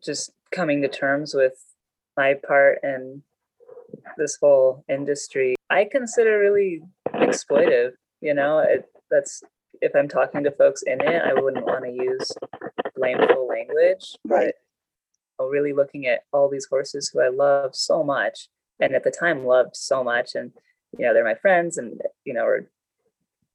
just 0.02 0.30
coming 0.52 0.80
to 0.82 0.88
terms 0.88 1.34
with 1.34 1.54
my 2.16 2.34
part 2.46 2.78
in 2.82 3.22
this 4.16 4.38
whole 4.40 4.84
industry 4.88 5.54
i 5.70 5.84
consider 5.84 6.38
really 6.38 6.82
exploitive 7.14 7.92
you 8.20 8.34
know 8.34 8.58
it, 8.58 8.86
that's 9.10 9.42
if 9.82 9.94
i'm 9.96 10.08
talking 10.08 10.44
to 10.44 10.50
folks 10.52 10.82
in 10.82 11.00
it 11.00 11.22
i 11.24 11.34
wouldn't 11.34 11.66
want 11.66 11.84
to 11.84 11.90
use 11.90 12.30
blameful 12.96 13.48
language 13.48 14.16
right. 14.24 14.46
but 14.46 14.54
really 15.40 15.72
looking 15.72 16.06
at 16.06 16.20
all 16.32 16.48
these 16.48 16.66
horses 16.66 17.08
who 17.08 17.20
i 17.20 17.28
love 17.28 17.74
so 17.74 18.02
much 18.02 18.48
and 18.80 18.94
at 18.94 19.04
the 19.04 19.10
time 19.10 19.44
loved 19.44 19.76
so 19.76 20.02
much 20.02 20.34
and 20.34 20.52
you 20.98 21.04
know 21.04 21.12
they're 21.12 21.24
my 21.24 21.34
friends 21.34 21.76
and 21.76 22.00
you 22.24 22.32
know 22.32 22.44
we're 22.44 22.66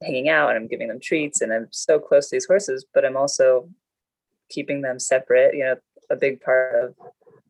hanging 0.02 0.30
out 0.30 0.50
and 0.50 0.58
I'm 0.58 0.68
giving 0.68 0.88
them 0.88 1.00
treats 1.00 1.42
and 1.42 1.52
I'm 1.52 1.68
so 1.72 2.00
close 2.00 2.30
to 2.30 2.36
these 2.36 2.46
horses, 2.46 2.86
but 2.94 3.06
I'm 3.06 3.18
also 3.18 3.70
keeping 4.50 4.82
them 4.82 5.00
separate. 5.00 5.56
You 5.56 5.66
know, 5.66 5.76
a 6.10 6.16
big 6.16 6.42
part 6.42 6.76
of 6.84 6.96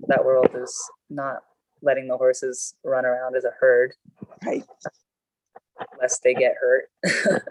that 0.07 0.25
world 0.25 0.49
is 0.55 0.75
not 1.09 1.37
letting 1.81 2.07
the 2.07 2.17
horses 2.17 2.73
run 2.83 3.05
around 3.05 3.35
as 3.35 3.45
a 3.45 3.53
herd. 3.59 3.93
Right. 4.45 4.63
Lest 6.01 6.23
they 6.23 6.33
get 6.33 6.55
hurt. 6.59 6.89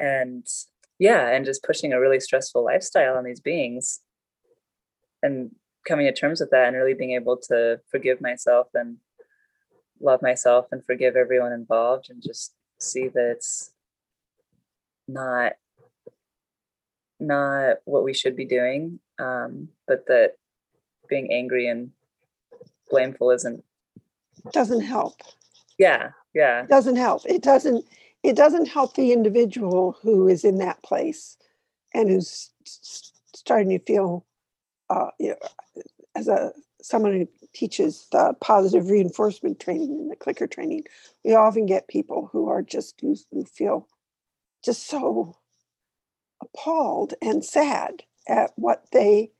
and 0.00 0.46
yeah, 0.98 1.28
and 1.28 1.46
just 1.46 1.62
pushing 1.62 1.92
a 1.92 2.00
really 2.00 2.20
stressful 2.20 2.64
lifestyle 2.64 3.16
on 3.16 3.24
these 3.24 3.40
beings 3.40 4.00
and 5.22 5.54
coming 5.86 6.06
to 6.06 6.12
terms 6.12 6.40
with 6.40 6.50
that 6.50 6.68
and 6.68 6.76
really 6.76 6.94
being 6.94 7.12
able 7.12 7.36
to 7.36 7.80
forgive 7.90 8.20
myself 8.20 8.68
and 8.74 8.98
love 10.00 10.22
myself 10.22 10.66
and 10.72 10.84
forgive 10.84 11.16
everyone 11.16 11.52
involved 11.52 12.08
and 12.10 12.22
just 12.22 12.54
see 12.78 13.08
that 13.08 13.32
it's 13.36 13.72
not 15.08 15.52
not 17.18 17.76
what 17.84 18.04
we 18.04 18.14
should 18.14 18.34
be 18.34 18.46
doing 18.46 18.98
um, 19.18 19.68
but 19.86 20.06
that 20.06 20.36
being 21.08 21.32
angry 21.32 21.68
and 21.68 21.90
blameful 22.88 23.30
isn't 23.30 23.62
doesn't 24.52 24.80
help. 24.80 25.20
Yeah 25.78 26.10
yeah. 26.34 26.62
It 26.62 26.68
doesn't 26.68 26.96
help. 26.96 27.22
It 27.26 27.42
doesn't 27.42 27.84
it 28.22 28.36
doesn't 28.36 28.68
help 28.68 28.94
the 28.94 29.12
individual 29.12 29.96
who 30.02 30.28
is 30.28 30.44
in 30.44 30.58
that 30.58 30.82
place 30.82 31.36
and 31.94 32.08
who's 32.08 32.50
starting 33.34 33.70
to 33.70 33.84
feel 33.84 34.26
uh, 34.90 35.10
as 36.16 36.28
a 36.28 36.52
someone 36.82 37.12
who 37.14 37.28
teaches 37.54 38.08
the 38.12 38.34
positive 38.40 38.90
reinforcement 38.90 39.60
training 39.60 39.90
and 39.90 40.10
the 40.10 40.16
clicker 40.16 40.48
training 40.48 40.84
we 41.24 41.34
often 41.34 41.66
get 41.66 41.88
people 41.88 42.30
who 42.32 42.48
are 42.48 42.62
just 42.62 43.00
who, 43.02 43.16
who 43.32 43.44
feel 43.44 43.88
just 44.64 44.88
so 44.88 45.36
appalled 46.42 47.14
and 47.22 47.44
sad 47.44 48.02
at 48.28 48.52
what 48.56 48.84
they 48.92 49.30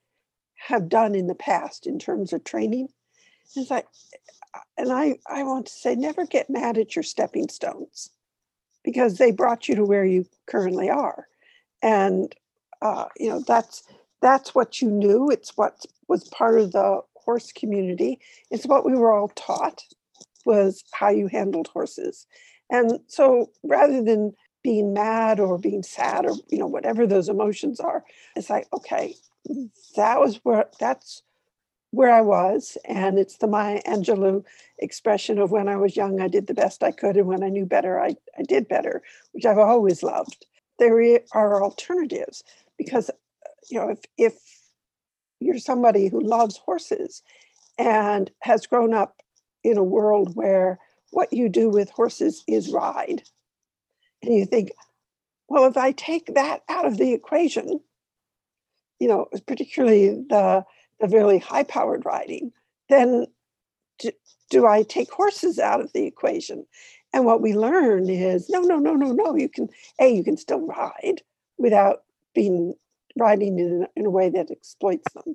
have 0.69 0.89
done 0.89 1.15
in 1.15 1.27
the 1.27 1.35
past 1.35 1.87
in 1.87 1.99
terms 1.99 2.33
of 2.33 2.45
training. 2.45 2.89
It's 3.57 3.71
like, 3.71 3.87
and 4.77 4.93
I, 4.93 5.17
I 5.29 5.43
want 5.45 5.67
to 5.67 5.73
say, 5.73 5.95
never 5.95 6.27
get 6.27 6.51
mad 6.51 6.79
at 6.79 6.97
your 6.97 7.03
stepping 7.03 7.49
stones 7.49 8.11
because 8.85 9.19
they 9.19 9.33
brought 9.33 9.69
you 9.69 9.75
to 9.77 9.85
where 9.85 10.05
you 10.05 10.27
currently 10.47 10.91
are. 10.91 11.27
And 11.83 12.35
uh, 12.83 13.07
you 13.19 13.29
know 13.29 13.43
that's 13.47 13.83
that's 14.21 14.55
what 14.55 14.81
you 14.81 14.91
knew. 14.91 15.31
It's 15.31 15.57
what 15.57 15.85
was 16.09 16.29
part 16.29 16.59
of 16.59 16.73
the 16.73 17.01
horse 17.15 17.53
community. 17.53 18.19
It's 18.51 18.67
what 18.67 18.85
we 18.85 18.95
were 18.97 19.13
all 19.13 19.29
taught 19.29 19.83
was 20.45 20.85
how 20.93 21.11
you 21.11 21.29
handled 21.29 21.69
horses. 21.69 22.27
And 22.71 23.01
so 23.07 23.51
rather 23.63 24.03
than 24.03 24.35
being 24.63 24.93
mad 24.93 25.41
or 25.41 25.59
being 25.59 25.83
sad 25.83 26.27
or 26.27 26.35
you 26.49 26.59
know 26.59 26.67
whatever 26.67 27.07
those 27.07 27.29
emotions 27.29 27.81
are, 27.81 28.05
it's 28.37 28.51
like 28.51 28.67
okay, 28.73 29.15
that 29.97 30.21
was 30.21 30.41
where 30.43 30.67
that's 30.79 31.23
where 31.93 32.13
I 32.13 32.21
was, 32.21 32.79
and 32.85 33.19
it's 33.19 33.39
the 33.39 33.49
Maya 33.49 33.83
Angelou 33.87 34.45
expression 34.79 35.39
of 35.39 35.51
when 35.51 35.69
I 35.69 35.77
was 35.77 35.97
young, 35.97 36.21
I 36.21 36.29
did 36.29 36.47
the 36.47 36.55
best 36.55 36.85
I 36.85 36.93
could, 36.93 37.17
and 37.17 37.27
when 37.27 37.43
I 37.43 37.49
knew 37.49 37.67
better, 37.67 38.01
I, 38.01 38.15
I 38.39 38.43
did 38.43 38.69
better, 38.69 39.03
which 39.33 39.45
I've 39.45 39.59
always 39.59 40.03
loved. 40.03 40.47
There 40.79 41.21
are 41.33 41.63
alternatives 41.63 42.45
because 42.79 43.11
you 43.69 43.79
know 43.79 43.89
if 43.91 43.99
if 44.17 44.35
you're 45.41 45.59
somebody 45.59 46.09
who 46.09 46.21
loves 46.21 46.59
horses 46.59 47.23
and 47.79 48.31
has 48.43 48.67
grown 48.67 48.93
up 48.95 49.17
in 49.65 49.79
a 49.79 49.83
world 49.83 50.37
where 50.37 50.79
what 51.11 51.33
you 51.33 51.49
do 51.49 51.69
with 51.69 51.91
horses 51.91 52.45
is 52.47 52.71
ride. 52.71 53.23
And 54.23 54.35
you 54.35 54.45
think, 54.45 54.71
well, 55.49 55.65
if 55.65 55.77
I 55.77 55.93
take 55.93 56.35
that 56.35 56.61
out 56.69 56.87
of 56.87 56.99
the 56.99 57.13
equation, 57.13 57.81
you 59.01 59.09
know, 59.09 59.27
particularly 59.47 60.11
the, 60.29 60.65
the 61.01 61.09
really 61.09 61.39
high 61.39 61.65
powered 61.65 62.05
riding, 62.05 62.53
then 62.89 63.27
do, 63.99 64.11
do 64.51 64.67
I 64.67 64.83
take 64.83 65.11
horses 65.11 65.59
out 65.59 65.81
of 65.81 65.93
the 65.93 66.05
equation? 66.05 66.67
And 67.13 67.25
what 67.25 67.41
we 67.41 67.55
learn 67.55 68.09
is 68.09 68.49
no, 68.51 68.61
no, 68.61 68.79
no, 68.79 68.95
no, 68.95 69.13
no. 69.13 69.35
You 69.35 69.49
can, 69.49 69.69
A, 70.01 70.15
you 70.15 70.23
can 70.23 70.37
still 70.37 70.61
ride 70.61 71.23
without 71.59 72.03
being 72.35 72.75
riding 73.19 73.59
in, 73.59 73.87
in 73.97 74.07
a 74.07 74.11
way 74.11 74.29
that 74.31 74.51
exploits 74.51 75.13
them. 75.13 75.35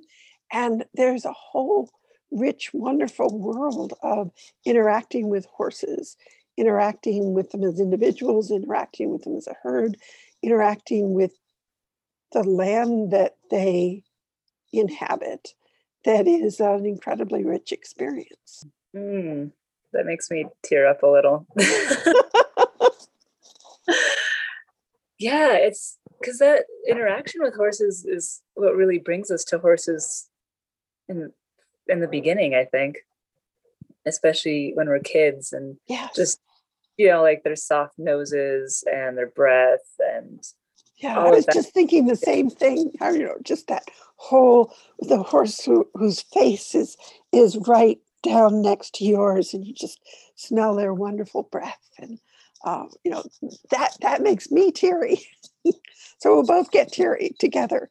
And 0.52 0.84
there's 0.94 1.24
a 1.24 1.32
whole 1.32 1.90
rich, 2.30 2.70
wonderful 2.72 3.38
world 3.38 3.94
of 4.02 4.30
interacting 4.64 5.28
with 5.28 5.46
horses, 5.46 6.16
interacting 6.56 7.34
with 7.34 7.50
them 7.50 7.64
as 7.64 7.80
individuals, 7.80 8.50
interacting 8.50 9.10
with 9.10 9.22
them 9.22 9.36
as 9.36 9.46
a 9.46 9.56
herd, 9.62 9.96
interacting 10.42 11.14
with 11.14 11.32
the 12.32 12.42
land 12.42 13.12
that 13.12 13.36
they 13.50 14.02
inhabit. 14.72 15.54
That 16.04 16.26
is 16.26 16.60
an 16.60 16.86
incredibly 16.86 17.44
rich 17.44 17.72
experience. 17.72 18.64
Mm, 18.94 19.52
that 19.92 20.06
makes 20.06 20.30
me 20.30 20.46
tear 20.62 20.86
up 20.86 21.02
a 21.02 21.08
little. 21.08 21.46
yeah, 25.18 25.54
it's 25.54 25.98
because 26.20 26.38
that 26.38 26.64
interaction 26.88 27.42
with 27.42 27.54
horses 27.54 28.04
is 28.04 28.42
what 28.54 28.76
really 28.76 28.98
brings 28.98 29.30
us 29.30 29.44
to 29.44 29.58
horses 29.58 30.28
in 31.08 31.32
in 31.88 32.00
the 32.00 32.08
beginning, 32.08 32.54
I 32.54 32.64
think, 32.64 32.98
especially 34.06 34.72
when 34.74 34.88
we're 34.88 34.98
kids 34.98 35.52
and 35.52 35.76
yes. 35.86 36.14
just, 36.16 36.40
you 36.96 37.08
know, 37.08 37.22
like 37.22 37.44
their 37.44 37.56
soft 37.56 37.94
noses 37.98 38.82
and 38.90 39.16
their 39.16 39.28
breath 39.28 39.86
and 39.98 40.42
yeah, 40.98 41.18
I 41.18 41.30
was 41.30 41.44
just 41.52 41.74
thinking 41.74 42.06
the 42.06 42.16
same 42.16 42.48
thing. 42.48 42.90
You 43.02 43.24
know, 43.24 43.36
just 43.42 43.68
that 43.68 43.84
whole 44.16 44.74
the 45.00 45.22
horse 45.22 45.62
who, 45.62 45.86
whose 45.94 46.22
face 46.22 46.74
is 46.74 46.96
is 47.32 47.58
right 47.68 47.98
down 48.22 48.62
next 48.62 48.94
to 48.94 49.04
yours, 49.04 49.52
and 49.52 49.66
you 49.66 49.74
just 49.74 50.00
smell 50.36 50.74
their 50.74 50.94
wonderful 50.94 51.42
breath, 51.42 51.90
and 51.98 52.18
um, 52.64 52.88
you 53.04 53.10
know 53.10 53.24
that 53.70 53.92
that 54.00 54.22
makes 54.22 54.50
me 54.50 54.72
teary. 54.72 55.20
so 56.18 56.34
we'll 56.34 56.44
both 56.44 56.70
get 56.70 56.92
teary 56.92 57.34
together 57.38 57.88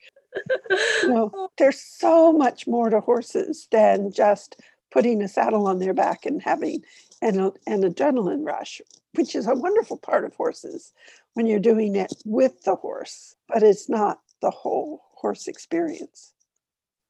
you 1.03 1.09
know, 1.09 1.49
there's 1.57 1.79
so 1.79 2.31
much 2.31 2.67
more 2.67 2.89
to 2.89 2.99
horses 2.99 3.67
than 3.71 4.11
just 4.11 4.61
putting 4.91 5.21
a 5.21 5.27
saddle 5.27 5.67
on 5.67 5.79
their 5.79 5.93
back 5.93 6.25
and 6.25 6.41
having 6.41 6.83
an, 7.21 7.51
an 7.67 7.81
adrenaline 7.81 8.45
rush, 8.45 8.81
which 9.13 9.35
is 9.35 9.47
a 9.47 9.55
wonderful 9.55 9.97
part 9.97 10.25
of 10.25 10.33
horses 10.35 10.93
when 11.33 11.47
you're 11.47 11.59
doing 11.59 11.95
it 11.95 12.13
with 12.25 12.63
the 12.63 12.75
horse, 12.75 13.35
but 13.47 13.63
it's 13.63 13.89
not 13.89 14.19
the 14.41 14.51
whole 14.51 15.01
horse 15.15 15.47
experience. 15.47 16.33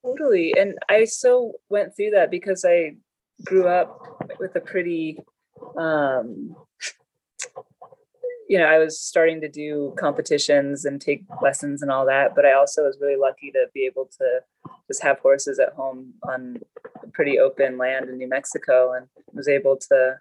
Totally. 0.04 0.54
And 0.58 0.76
I 0.90 1.06
so 1.06 1.54
went 1.70 1.96
through 1.96 2.12
that 2.12 2.32
because 2.32 2.64
I 2.66 2.96
grew 3.44 3.68
up 3.68 4.24
with 4.40 4.56
a 4.56 4.62
pretty 4.62 5.18
um, 5.78 6.56
you 8.48 8.60
know, 8.60 8.66
I 8.66 8.78
was 8.78 9.00
starting 9.00 9.42
to 9.42 9.50
do 9.50 9.94
competitions 9.98 10.86
and 10.86 11.02
take 11.02 11.24
lessons 11.42 11.82
and 11.82 11.92
all 11.92 12.06
that, 12.06 12.36
but 12.36 12.46
I 12.46 12.54
also 12.54 12.84
was 12.84 13.00
really 13.02 13.20
lucky 13.20 13.52
to 13.52 13.66
be 13.74 13.86
able 13.86 14.10
to 14.20 14.42
just 14.88 15.02
have 15.02 15.20
horses 15.20 15.58
at 15.60 15.74
home 15.74 16.14
on 16.24 16.60
pretty 17.14 17.40
open 17.40 17.78
land 17.78 18.08
in 18.08 18.18
New 18.18 18.30
Mexico 18.30 18.94
and 18.94 19.08
was 19.34 19.48
able 19.48 19.78
to, 19.90 20.20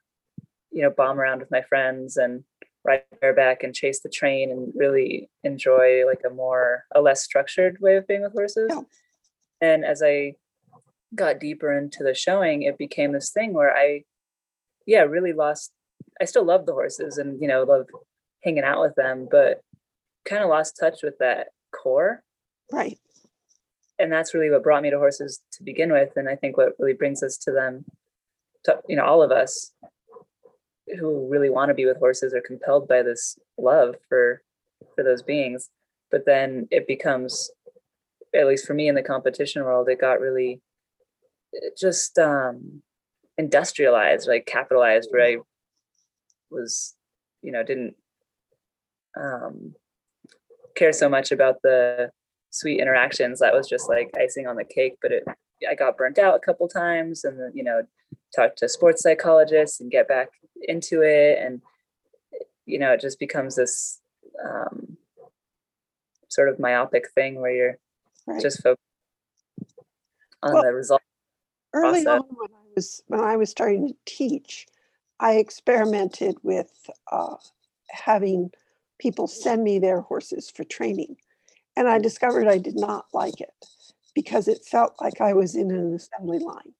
you 0.70 0.82
know, 0.82 0.90
bomb 0.90 1.20
around 1.20 1.40
with 1.40 1.50
my 1.50 1.62
friends 1.62 2.16
and 2.16 2.44
ride 2.82 3.02
bareback 3.20 3.62
and 3.62 3.74
chase 3.74 4.00
the 4.00 4.08
train 4.08 4.50
and 4.50 4.72
really 4.74 5.30
enjoy 5.42 6.04
like 6.06 6.20
a 6.26 6.32
more 6.32 6.84
a 6.94 7.00
less 7.00 7.22
structured 7.22 7.78
way 7.80 7.96
of 7.96 8.06
being 8.06 8.22
with 8.22 8.32
horses. 8.32 8.70
Yeah. 8.70 8.82
And 9.60 9.84
as 9.84 10.02
I 10.02 10.36
got 11.14 11.40
deeper 11.40 11.76
into 11.76 12.02
the 12.02 12.14
showing, 12.14 12.62
it 12.62 12.78
became 12.78 13.12
this 13.12 13.30
thing 13.30 13.52
where 13.52 13.74
I 13.74 14.04
yeah, 14.86 15.02
really 15.02 15.32
lost 15.32 15.72
I 16.20 16.24
still 16.24 16.44
love 16.44 16.66
the 16.66 16.72
horses 16.72 17.18
and 17.18 17.40
you 17.40 17.48
know 17.48 17.64
love 17.64 17.86
hanging 18.44 18.64
out 18.64 18.80
with 18.80 18.94
them, 18.94 19.26
but 19.30 19.60
kind 20.24 20.42
of 20.42 20.50
lost 20.50 20.76
touch 20.78 21.02
with 21.02 21.18
that 21.18 21.48
core. 21.72 22.22
Right. 22.72 22.98
And 23.98 24.12
that's 24.12 24.34
really 24.34 24.50
what 24.50 24.62
brought 24.62 24.82
me 24.82 24.90
to 24.90 24.98
horses 24.98 25.40
to 25.52 25.62
begin 25.62 25.92
with. 25.92 26.10
And 26.16 26.28
I 26.28 26.36
think 26.36 26.56
what 26.56 26.72
really 26.78 26.94
brings 26.94 27.22
us 27.22 27.36
to 27.38 27.52
them, 27.52 27.84
to, 28.64 28.80
you 28.88 28.96
know, 28.96 29.04
all 29.04 29.22
of 29.22 29.30
us 29.30 29.72
who 30.98 31.28
really 31.28 31.50
want 31.50 31.68
to 31.70 31.74
be 31.74 31.86
with 31.86 31.98
horses 31.98 32.34
are 32.34 32.40
compelled 32.40 32.88
by 32.88 33.02
this 33.02 33.38
love 33.56 33.96
for 34.08 34.42
for 34.94 35.02
those 35.02 35.22
beings. 35.22 35.70
But 36.10 36.26
then 36.26 36.68
it 36.70 36.86
becomes, 36.86 37.50
at 38.34 38.46
least 38.46 38.66
for 38.66 38.74
me 38.74 38.88
in 38.88 38.94
the 38.94 39.02
competition 39.02 39.64
world, 39.64 39.88
it 39.88 40.00
got 40.00 40.20
really 40.20 40.60
just 41.78 42.18
um 42.18 42.82
industrialized, 43.38 44.28
like 44.28 44.46
capitalized, 44.46 45.08
where 45.10 45.24
I 45.24 45.36
was, 46.50 46.94
you 47.42 47.52
know, 47.52 47.62
didn't 47.62 47.94
um, 49.20 49.74
care 50.76 50.92
so 50.92 51.08
much 51.08 51.32
about 51.32 51.56
the 51.62 52.10
sweet 52.50 52.80
interactions. 52.80 53.40
That 53.40 53.54
was 53.54 53.68
just 53.68 53.88
like 53.88 54.10
icing 54.18 54.46
on 54.46 54.56
the 54.56 54.64
cake. 54.64 54.94
But 55.02 55.12
it, 55.12 55.24
I 55.68 55.74
got 55.74 55.96
burnt 55.96 56.18
out 56.18 56.36
a 56.36 56.40
couple 56.40 56.68
times, 56.68 57.24
and 57.24 57.38
then 57.38 57.52
you 57.54 57.64
know, 57.64 57.82
talk 58.34 58.56
to 58.56 58.68
sports 58.68 59.02
psychologists 59.02 59.80
and 59.80 59.90
get 59.90 60.08
back 60.08 60.28
into 60.62 61.02
it, 61.02 61.38
and 61.40 61.62
you 62.66 62.78
know, 62.78 62.92
it 62.92 63.00
just 63.00 63.18
becomes 63.18 63.56
this 63.56 64.00
um, 64.44 64.96
sort 66.28 66.48
of 66.48 66.58
myopic 66.58 67.10
thing 67.14 67.40
where 67.40 67.52
you're 67.52 67.78
right. 68.26 68.42
just 68.42 68.62
focused 68.62 68.80
on 70.42 70.54
well, 70.54 70.62
the 70.62 70.72
result. 70.72 71.02
Early 71.72 72.04
process. 72.04 72.20
on, 72.20 72.36
when 72.36 72.50
I 72.50 72.72
was 72.74 73.02
when 73.08 73.20
I 73.20 73.36
was 73.36 73.50
starting 73.50 73.88
to 73.88 73.94
teach, 74.04 74.66
I 75.20 75.34
experimented 75.34 76.36
with 76.42 76.70
uh, 77.10 77.36
having 77.90 78.50
people 79.04 79.26
send 79.26 79.62
me 79.62 79.78
their 79.78 80.00
horses 80.00 80.50
for 80.50 80.64
training. 80.64 81.14
And 81.76 81.86
I 81.86 81.98
mm. 81.98 82.02
discovered 82.02 82.48
I 82.48 82.56
did 82.56 82.76
not 82.76 83.04
like 83.12 83.38
it 83.38 83.52
because 84.14 84.48
it 84.48 84.64
felt 84.64 84.94
like 84.98 85.20
I 85.20 85.34
was 85.34 85.54
in 85.54 85.70
an 85.70 85.94
assembly 85.94 86.38
line. 86.38 86.72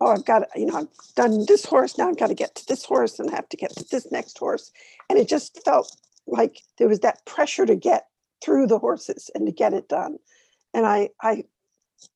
Oh, 0.00 0.08
I've 0.08 0.24
got, 0.24 0.48
you 0.56 0.66
know, 0.66 0.78
I've 0.78 1.14
done 1.14 1.46
this 1.46 1.64
horse, 1.64 1.96
now 1.96 2.08
I've 2.08 2.18
got 2.18 2.26
to 2.26 2.34
get 2.34 2.56
to 2.56 2.66
this 2.66 2.84
horse 2.84 3.20
and 3.20 3.30
I 3.30 3.36
have 3.36 3.48
to 3.50 3.56
get 3.56 3.70
to 3.76 3.84
this 3.88 4.10
next 4.10 4.36
horse. 4.38 4.72
And 5.08 5.20
it 5.20 5.28
just 5.28 5.64
felt 5.64 5.96
like 6.26 6.62
there 6.78 6.88
was 6.88 7.00
that 7.00 7.24
pressure 7.26 7.66
to 7.66 7.76
get 7.76 8.08
through 8.42 8.66
the 8.66 8.80
horses 8.80 9.30
and 9.32 9.46
to 9.46 9.52
get 9.52 9.72
it 9.72 9.88
done. 9.88 10.16
And 10.74 10.84
I, 10.84 11.10
I 11.22 11.44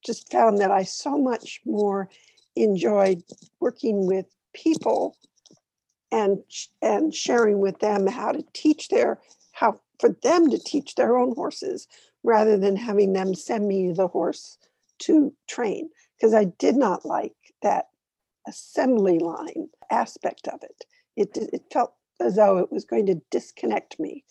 just 0.05 0.33
found 0.33 0.59
that 0.59 0.73
I 0.73 0.83
so 0.83 1.17
much 1.17 1.61
more 1.65 2.09
enjoyed 2.57 3.23
working 3.61 4.07
with 4.07 4.27
people 4.53 5.17
and 6.13 6.39
and 6.83 7.15
sharing 7.15 7.59
with 7.59 7.79
them 7.81 8.07
how 8.07 8.33
to 8.33 8.45
teach 8.53 8.89
their 8.89 9.21
how 9.53 9.81
for 9.99 10.11
them 10.23 10.51
to 10.51 10.59
teach 10.59 10.95
their 10.95 11.17
own 11.17 11.35
horses 11.35 11.89
rather 12.23 12.57
than 12.57 12.77
having 12.77 13.13
them 13.13 13.35
send 13.35 13.67
me 13.67 13.93
the 13.93 14.09
horse 14.09 14.59
to 14.99 15.33
train 15.49 15.89
because 16.17 16.35
I 16.35 16.45
did 16.45 16.77
not 16.77 17.05
like 17.05 17.35
that 17.63 17.87
assembly 18.47 19.19
line 19.19 19.69
aspect 19.91 20.49
of 20.49 20.63
it. 20.63 20.85
It 21.17 21.37
it 21.53 21.63
felt 21.73 21.95
as 22.21 22.37
though 22.37 22.59
it 22.59 22.73
was 22.73 22.85
going 22.85 23.07
to 23.07 23.21
disconnect 23.31 23.99
me 23.99 24.25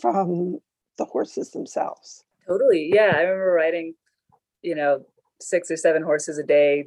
from 0.00 0.58
the 0.98 1.04
horses 1.04 1.50
themselves. 1.50 2.24
Totally. 2.46 2.90
Yeah, 2.92 3.12
I 3.16 3.22
remember 3.22 3.52
riding, 3.52 3.94
you 4.62 4.74
know, 4.74 5.04
six 5.40 5.70
or 5.70 5.76
seven 5.76 6.02
horses 6.02 6.38
a 6.38 6.42
day, 6.42 6.86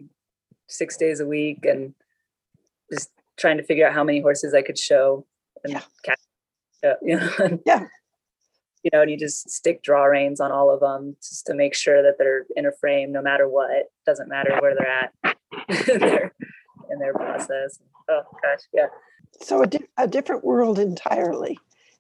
six 0.68 0.98
days 0.98 1.20
a 1.20 1.26
week, 1.26 1.66
and 1.66 1.94
just 2.92 3.10
trying 3.38 3.58
to 3.58 3.64
figure 3.64 3.88
out 3.88 3.94
how 3.94 4.04
many 4.04 4.22
horses 4.22 4.54
I 4.54 4.62
could 4.62 4.78
show 4.78 5.26
and 5.64 5.74
yeah. 5.74 5.82
catch. 6.04 6.20
Uh, 6.84 6.94
you 7.02 7.18
know? 7.18 7.60
yeah. 7.66 7.86
you 8.84 8.90
know, 8.92 9.02
and 9.02 9.12
you 9.12 9.18
just 9.18 9.50
stick 9.50 9.84
draw 9.84 10.04
reins 10.04 10.40
on 10.40 10.52
all 10.52 10.70
of 10.70 10.80
them 10.80 11.16
just 11.22 11.46
to 11.48 11.54
make 11.54 11.74
sure 11.76 12.04
that 12.04 12.16
they're 12.18 12.46
in 12.56 12.66
a 12.66 12.72
frame 12.72 13.12
no 13.12 13.22
matter 13.22 13.48
what. 13.48 13.88
Doesn't 14.06 14.30
matter 14.30 14.58
where 14.62 14.76
they're 14.76 14.88
at 14.88 15.14
in 15.90 16.00
their 16.00 16.34
in 16.92 17.00
their 17.00 17.14
process. 17.14 17.80
Oh 18.10 18.22
gosh, 18.42 18.62
yeah. 18.74 18.88
So 19.42 19.64
a, 19.64 19.68
di- 19.68 19.88
a 19.98 20.08
different 20.08 20.44
world 20.44 20.78
entirely. 20.78 21.58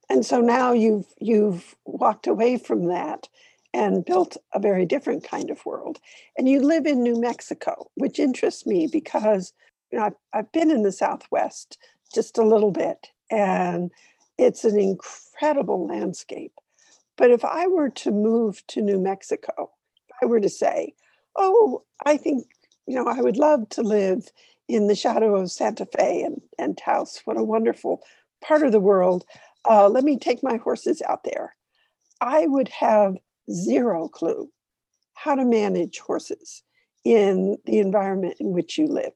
And 0.10 0.26
so 0.26 0.41
now 0.41 0.74
you've 0.74 1.08
you've 1.19 1.76
walked 1.86 2.28
away 2.28 2.58
from 2.58 2.88
that 2.88 3.28
and 3.74 4.06
built 4.06 4.38
a 4.54 4.60
very 4.60 4.86
different 4.86 5.24
kind 5.24 5.50
of 5.50 5.65
world. 5.65 6.00
And 6.38 6.48
you 6.48 6.62
live 6.62 6.86
in 6.86 7.02
New 7.02 7.19
Mexico, 7.19 7.89
which 7.96 8.19
interests 8.19 8.65
me 8.65 8.88
because 8.91 9.54
you 9.93 9.99
know 9.99 10.06
I've, 10.06 10.15
I've 10.34 10.51
been 10.51 10.71
in 10.71 10.82
the 10.82 10.91
Southwest 10.91 11.77
just 12.15 12.39
a 12.39 12.43
little 12.43 12.71
bit, 12.71 13.10
and 13.29 13.91
it's 14.39 14.65
an 14.65 14.79
incredible 14.79 15.86
landscape. 15.86 16.53
But 17.15 17.29
if 17.29 17.45
I 17.45 17.67
were 17.67 17.89
to 17.89 18.12
move 18.12 18.65
to 18.69 18.82
New 18.82 18.99
Mexico, 18.99 19.69
if 20.10 20.15
I 20.19 20.25
were 20.25 20.39
to 20.39 20.49
say, 20.49 20.95
oh, 21.38 21.84
I 22.08 22.17
think, 22.17 22.47
you 22.88 22.95
know, 22.95 23.06
I 23.06 23.21
would 23.21 23.38
love 23.38 23.69
to 23.69 23.84
live 23.84 24.29
in 24.67 24.88
the 24.88 24.95
shadow 24.95 25.36
of 25.36 25.51
Santa 25.51 25.86
Fe 25.86 26.23
and, 26.23 26.41
and 26.58 26.75
Taos, 26.75 27.21
what 27.25 27.38
a 27.38 27.43
wonderful 27.43 28.01
part 28.43 28.63
of 28.63 28.71
the 28.71 28.79
world. 28.79 29.25
Uh, 29.69 29.88
let 29.89 30.03
me 30.03 30.17
take 30.17 30.41
my 30.41 30.58
horses 30.58 31.03
out 31.08 31.23
there. 31.23 31.56
I 32.19 32.47
would 32.47 32.69
have 32.69 33.15
zero 33.51 34.08
clue 34.08 34.49
how 35.13 35.36
to 35.36 35.45
manage 35.45 35.99
horses 35.99 36.63
in 37.06 37.58
the 37.65 37.77
environment 37.77 38.38
in 38.39 38.53
which 38.53 38.79
you 38.79 38.88
live. 38.88 39.13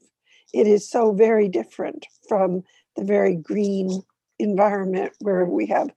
It 0.54 0.68
is 0.68 0.90
so 0.90 1.12
very 1.12 1.48
different 1.50 2.06
from 2.28 2.64
the 2.96 3.04
very 3.04 3.36
green 3.36 4.02
environment 4.40 5.14
where 5.20 5.46
we 5.46 5.66
have 5.68 5.90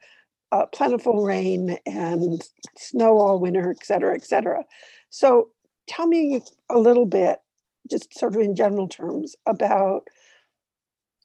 uh, 0.53 0.67
plentiful 0.67 1.25
rain 1.25 1.79
and 1.87 2.43
snow 2.77 3.19
all 3.19 3.39
winter, 3.39 3.71
et 3.71 3.85
cetera, 3.85 4.15
et 4.15 4.25
cetera. 4.25 4.65
So 5.11 5.51
tell 5.87 6.07
me 6.07 6.43
a 6.69 6.79
little 6.79 7.07
bit, 7.07 7.39
just 7.91 8.17
sort 8.19 8.35
of 8.35 8.41
in 8.41 8.57
general 8.57 8.89
terms, 8.89 9.37
about 9.47 10.09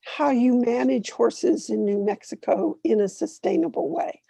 how 0.06 0.30
you 0.30 0.62
manage 0.62 1.10
horses 1.10 1.70
in 1.70 1.84
New 1.84 2.04
Mexico 2.04 2.78
in 2.84 3.02
a 3.02 3.10
sustainable 3.10 3.90
way. 3.90 4.22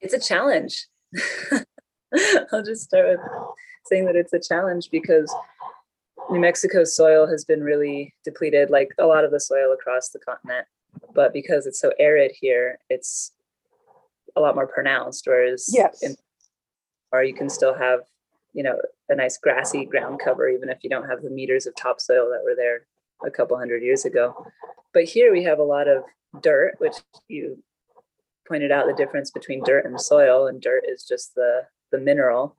It's 0.00 0.14
a 0.14 0.20
challenge. 0.20 0.86
I'll 2.52 2.62
just 2.62 2.84
start 2.84 3.08
with 3.08 3.20
saying 3.86 4.04
that 4.06 4.16
it's 4.16 4.32
a 4.32 4.40
challenge 4.40 4.88
because 4.90 5.34
New 6.30 6.40
Mexico's 6.40 6.96
soil 6.96 7.26
has 7.26 7.44
been 7.44 7.62
really 7.62 8.14
depleted, 8.24 8.70
like 8.70 8.90
a 8.98 9.06
lot 9.06 9.24
of 9.24 9.30
the 9.30 9.40
soil 9.40 9.72
across 9.72 10.08
the 10.10 10.18
continent. 10.18 10.66
But 11.14 11.32
because 11.32 11.66
it's 11.66 11.80
so 11.80 11.92
arid 11.98 12.32
here, 12.38 12.78
it's 12.90 13.32
a 14.34 14.40
lot 14.40 14.54
more 14.54 14.66
pronounced. 14.66 15.26
Whereas 15.26 15.68
yes. 15.72 16.02
in 16.02 16.16
or 17.12 17.22
you 17.22 17.34
can 17.34 17.48
still 17.48 17.74
have, 17.74 18.00
you 18.52 18.62
know, 18.62 18.76
a 19.08 19.14
nice 19.14 19.38
grassy 19.38 19.84
ground 19.84 20.20
cover, 20.22 20.48
even 20.48 20.68
if 20.68 20.78
you 20.82 20.90
don't 20.90 21.08
have 21.08 21.22
the 21.22 21.30
meters 21.30 21.66
of 21.66 21.74
topsoil 21.76 22.28
that 22.30 22.42
were 22.44 22.56
there 22.56 22.86
a 23.24 23.30
couple 23.30 23.56
hundred 23.56 23.82
years 23.82 24.04
ago. 24.04 24.46
But 24.92 25.04
here 25.04 25.32
we 25.32 25.44
have 25.44 25.58
a 25.58 25.64
lot 25.64 25.88
of 25.88 26.02
dirt, 26.42 26.74
which 26.78 26.96
you 27.28 27.62
pointed 28.48 28.72
out 28.72 28.86
the 28.86 28.94
difference 28.94 29.30
between 29.30 29.62
dirt 29.64 29.84
and 29.84 30.00
soil, 30.00 30.46
and 30.46 30.60
dirt 30.60 30.84
is 30.88 31.04
just 31.04 31.34
the 31.34 31.62
the 31.92 31.98
mineral, 31.98 32.56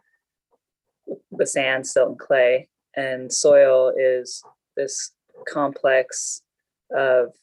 the 1.32 1.46
sand, 1.46 1.86
silt, 1.86 2.10
and 2.10 2.20
clay, 2.20 2.70
and 2.98 3.32
soil 3.32 3.94
is 3.98 4.44
this 4.76 5.12
complex 5.48 6.42
of 6.92 7.34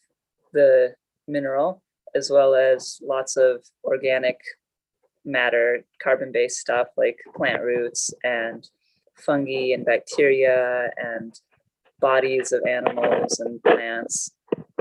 the 0.52 0.94
mineral 1.26 1.80
as 2.14 2.30
well 2.30 2.54
as 2.54 3.00
lots 3.02 3.36
of 3.36 3.64
organic 3.82 4.38
matter, 5.24 5.84
carbon 6.02 6.30
based 6.32 6.58
stuff 6.58 6.88
like 6.96 7.18
plant 7.34 7.62
roots 7.62 8.12
and 8.22 8.68
fungi 9.16 9.72
and 9.72 9.84
bacteria 9.84 10.90
and 10.96 11.40
bodies 12.00 12.52
of 12.52 12.62
animals 12.66 13.40
and 13.40 13.62
plants 13.62 14.30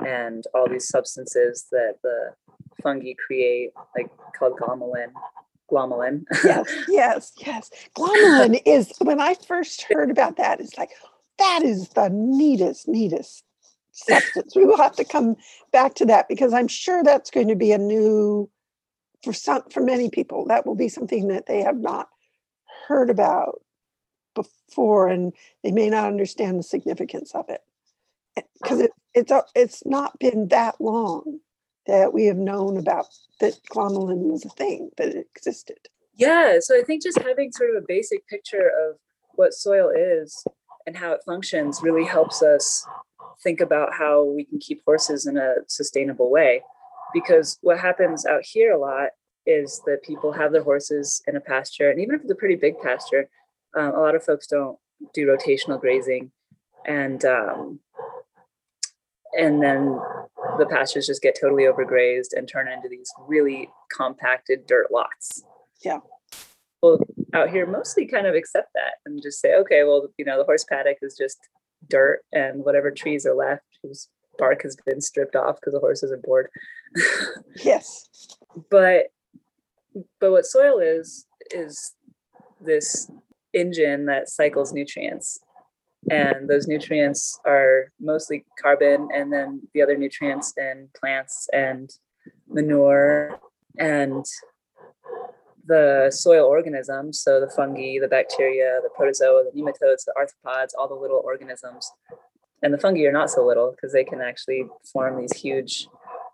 and 0.05 0.43
all 0.53 0.67
these 0.67 0.89
substances 0.89 1.67
that 1.71 1.95
the 2.03 2.33
fungi 2.81 3.13
create, 3.25 3.71
like 3.95 4.09
called 4.37 4.59
glomalin. 4.59 5.11
Glomalin. 5.73 6.25
yes, 6.45 6.75
yes, 6.87 7.31
yes. 7.37 7.71
Glomalin 7.97 8.61
is 8.65 8.91
when 8.99 9.19
I 9.19 9.35
first 9.47 9.85
heard 9.89 10.11
about 10.11 10.37
that, 10.37 10.59
it's 10.59 10.77
like 10.77 10.91
that 11.39 11.61
is 11.63 11.89
the 11.89 12.09
neatest, 12.09 12.87
neatest 12.87 13.43
substance. 13.91 14.55
we 14.55 14.65
will 14.65 14.77
have 14.77 14.95
to 14.95 15.05
come 15.05 15.35
back 15.71 15.95
to 15.95 16.05
that 16.05 16.27
because 16.27 16.53
I'm 16.53 16.67
sure 16.67 17.03
that's 17.03 17.31
going 17.31 17.47
to 17.47 17.55
be 17.55 17.71
a 17.71 17.77
new 17.77 18.49
for 19.23 19.33
some 19.33 19.63
for 19.71 19.81
many 19.81 20.09
people. 20.09 20.45
That 20.47 20.65
will 20.65 20.75
be 20.75 20.89
something 20.89 21.27
that 21.29 21.45
they 21.47 21.61
have 21.61 21.77
not 21.77 22.09
heard 22.87 23.09
about 23.09 23.61
before, 24.35 25.07
and 25.07 25.33
they 25.63 25.71
may 25.71 25.89
not 25.89 26.07
understand 26.07 26.59
the 26.59 26.63
significance 26.63 27.33
of 27.33 27.49
it 27.49 27.61
because 28.61 28.79
it, 28.79 28.91
it's 29.13 29.31
it's 29.55 29.85
not 29.85 30.17
been 30.19 30.47
that 30.49 30.79
long 30.79 31.39
that 31.87 32.13
we 32.13 32.25
have 32.25 32.37
known 32.37 32.77
about 32.77 33.05
that 33.39 33.59
glomalin 33.71 34.31
was 34.31 34.45
a 34.45 34.49
thing 34.49 34.89
that 34.97 35.09
it 35.09 35.27
existed. 35.35 35.77
Yeah, 36.15 36.57
so 36.59 36.77
I 36.79 36.83
think 36.83 37.03
just 37.03 37.19
having 37.19 37.51
sort 37.51 37.71
of 37.71 37.83
a 37.83 37.85
basic 37.87 38.27
picture 38.27 38.71
of 38.87 38.97
what 39.35 39.53
soil 39.53 39.89
is 39.95 40.45
and 40.85 40.95
how 40.95 41.13
it 41.13 41.21
functions 41.25 41.81
really 41.81 42.05
helps 42.05 42.43
us 42.43 42.85
think 43.41 43.59
about 43.59 43.93
how 43.93 44.23
we 44.23 44.45
can 44.45 44.59
keep 44.59 44.81
horses 44.85 45.25
in 45.25 45.37
a 45.37 45.55
sustainable 45.67 46.29
way. 46.29 46.61
Because 47.13 47.57
what 47.61 47.79
happens 47.79 48.25
out 48.25 48.43
here 48.43 48.73
a 48.73 48.79
lot 48.79 49.09
is 49.45 49.81
that 49.85 50.03
people 50.03 50.31
have 50.31 50.51
their 50.51 50.63
horses 50.63 51.21
in 51.27 51.35
a 51.35 51.41
pasture, 51.41 51.89
and 51.89 51.99
even 51.99 52.15
if 52.15 52.21
it's 52.21 52.31
a 52.31 52.35
pretty 52.35 52.55
big 52.55 52.79
pasture, 52.79 53.29
um, 53.77 53.93
a 53.93 53.99
lot 53.99 54.15
of 54.15 54.23
folks 54.23 54.47
don't 54.47 54.77
do 55.13 55.27
rotational 55.27 55.79
grazing, 55.79 56.31
and 56.85 57.25
um, 57.25 57.79
and 59.37 59.61
then 59.61 59.99
the 60.57 60.65
pastures 60.65 61.07
just 61.07 61.21
get 61.21 61.37
totally 61.39 61.63
overgrazed 61.63 62.33
and 62.35 62.47
turn 62.47 62.67
into 62.67 62.87
these 62.89 63.11
really 63.27 63.69
compacted 63.95 64.67
dirt 64.67 64.87
lots. 64.91 65.43
Yeah. 65.83 65.99
Well, 66.81 66.99
out 67.33 67.49
here 67.49 67.65
mostly 67.65 68.05
kind 68.05 68.27
of 68.27 68.35
accept 68.35 68.69
that 68.75 68.95
and 69.05 69.21
just 69.21 69.39
say, 69.39 69.55
okay, 69.55 69.83
well, 69.83 70.07
you 70.17 70.25
know, 70.25 70.37
the 70.37 70.43
horse 70.43 70.65
paddock 70.65 70.97
is 71.01 71.15
just 71.17 71.37
dirt 71.89 72.21
and 72.31 72.63
whatever 72.63 72.91
trees 72.91 73.25
are 73.25 73.35
left 73.35 73.63
whose 73.81 74.07
bark 74.37 74.63
has 74.63 74.75
been 74.85 75.01
stripped 75.01 75.35
off 75.35 75.55
because 75.55 75.73
the 75.73 75.79
horses 75.79 76.11
are 76.11 76.17
bored. 76.17 76.49
yes. 77.63 78.07
But 78.69 79.07
but 80.19 80.31
what 80.31 80.45
soil 80.45 80.79
is 80.79 81.25
is 81.51 81.93
this 82.59 83.11
engine 83.53 84.05
that 84.07 84.29
cycles 84.29 84.73
nutrients. 84.73 85.39
And 86.09 86.49
those 86.49 86.67
nutrients 86.67 87.39
are 87.45 87.91
mostly 87.99 88.45
carbon 88.61 89.09
and 89.13 89.31
then 89.31 89.61
the 89.73 89.81
other 89.81 89.97
nutrients 89.97 90.53
in 90.57 90.89
plants 90.99 91.47
and 91.53 91.89
manure 92.47 93.39
and 93.79 94.25
the 95.65 96.11
soil 96.13 96.45
organisms, 96.45 97.21
so 97.21 97.39
the 97.39 97.49
fungi, 97.49 97.97
the 97.99 98.07
bacteria, 98.07 98.79
the 98.83 98.89
protozoa, 98.89 99.43
the 99.43 99.59
nematodes, 99.59 100.03
the 100.05 100.13
arthropods, 100.17 100.69
all 100.77 100.87
the 100.87 100.93
little 100.93 101.21
organisms. 101.23 101.89
And 102.61 102.73
the 102.73 102.77
fungi 102.77 103.05
are 103.05 103.11
not 103.13 103.29
so 103.29 103.45
little 103.45 103.71
because 103.71 103.93
they 103.93 104.03
can 104.03 104.21
actually 104.21 104.65
form 104.91 105.19
these 105.19 105.33
huge 105.33 105.87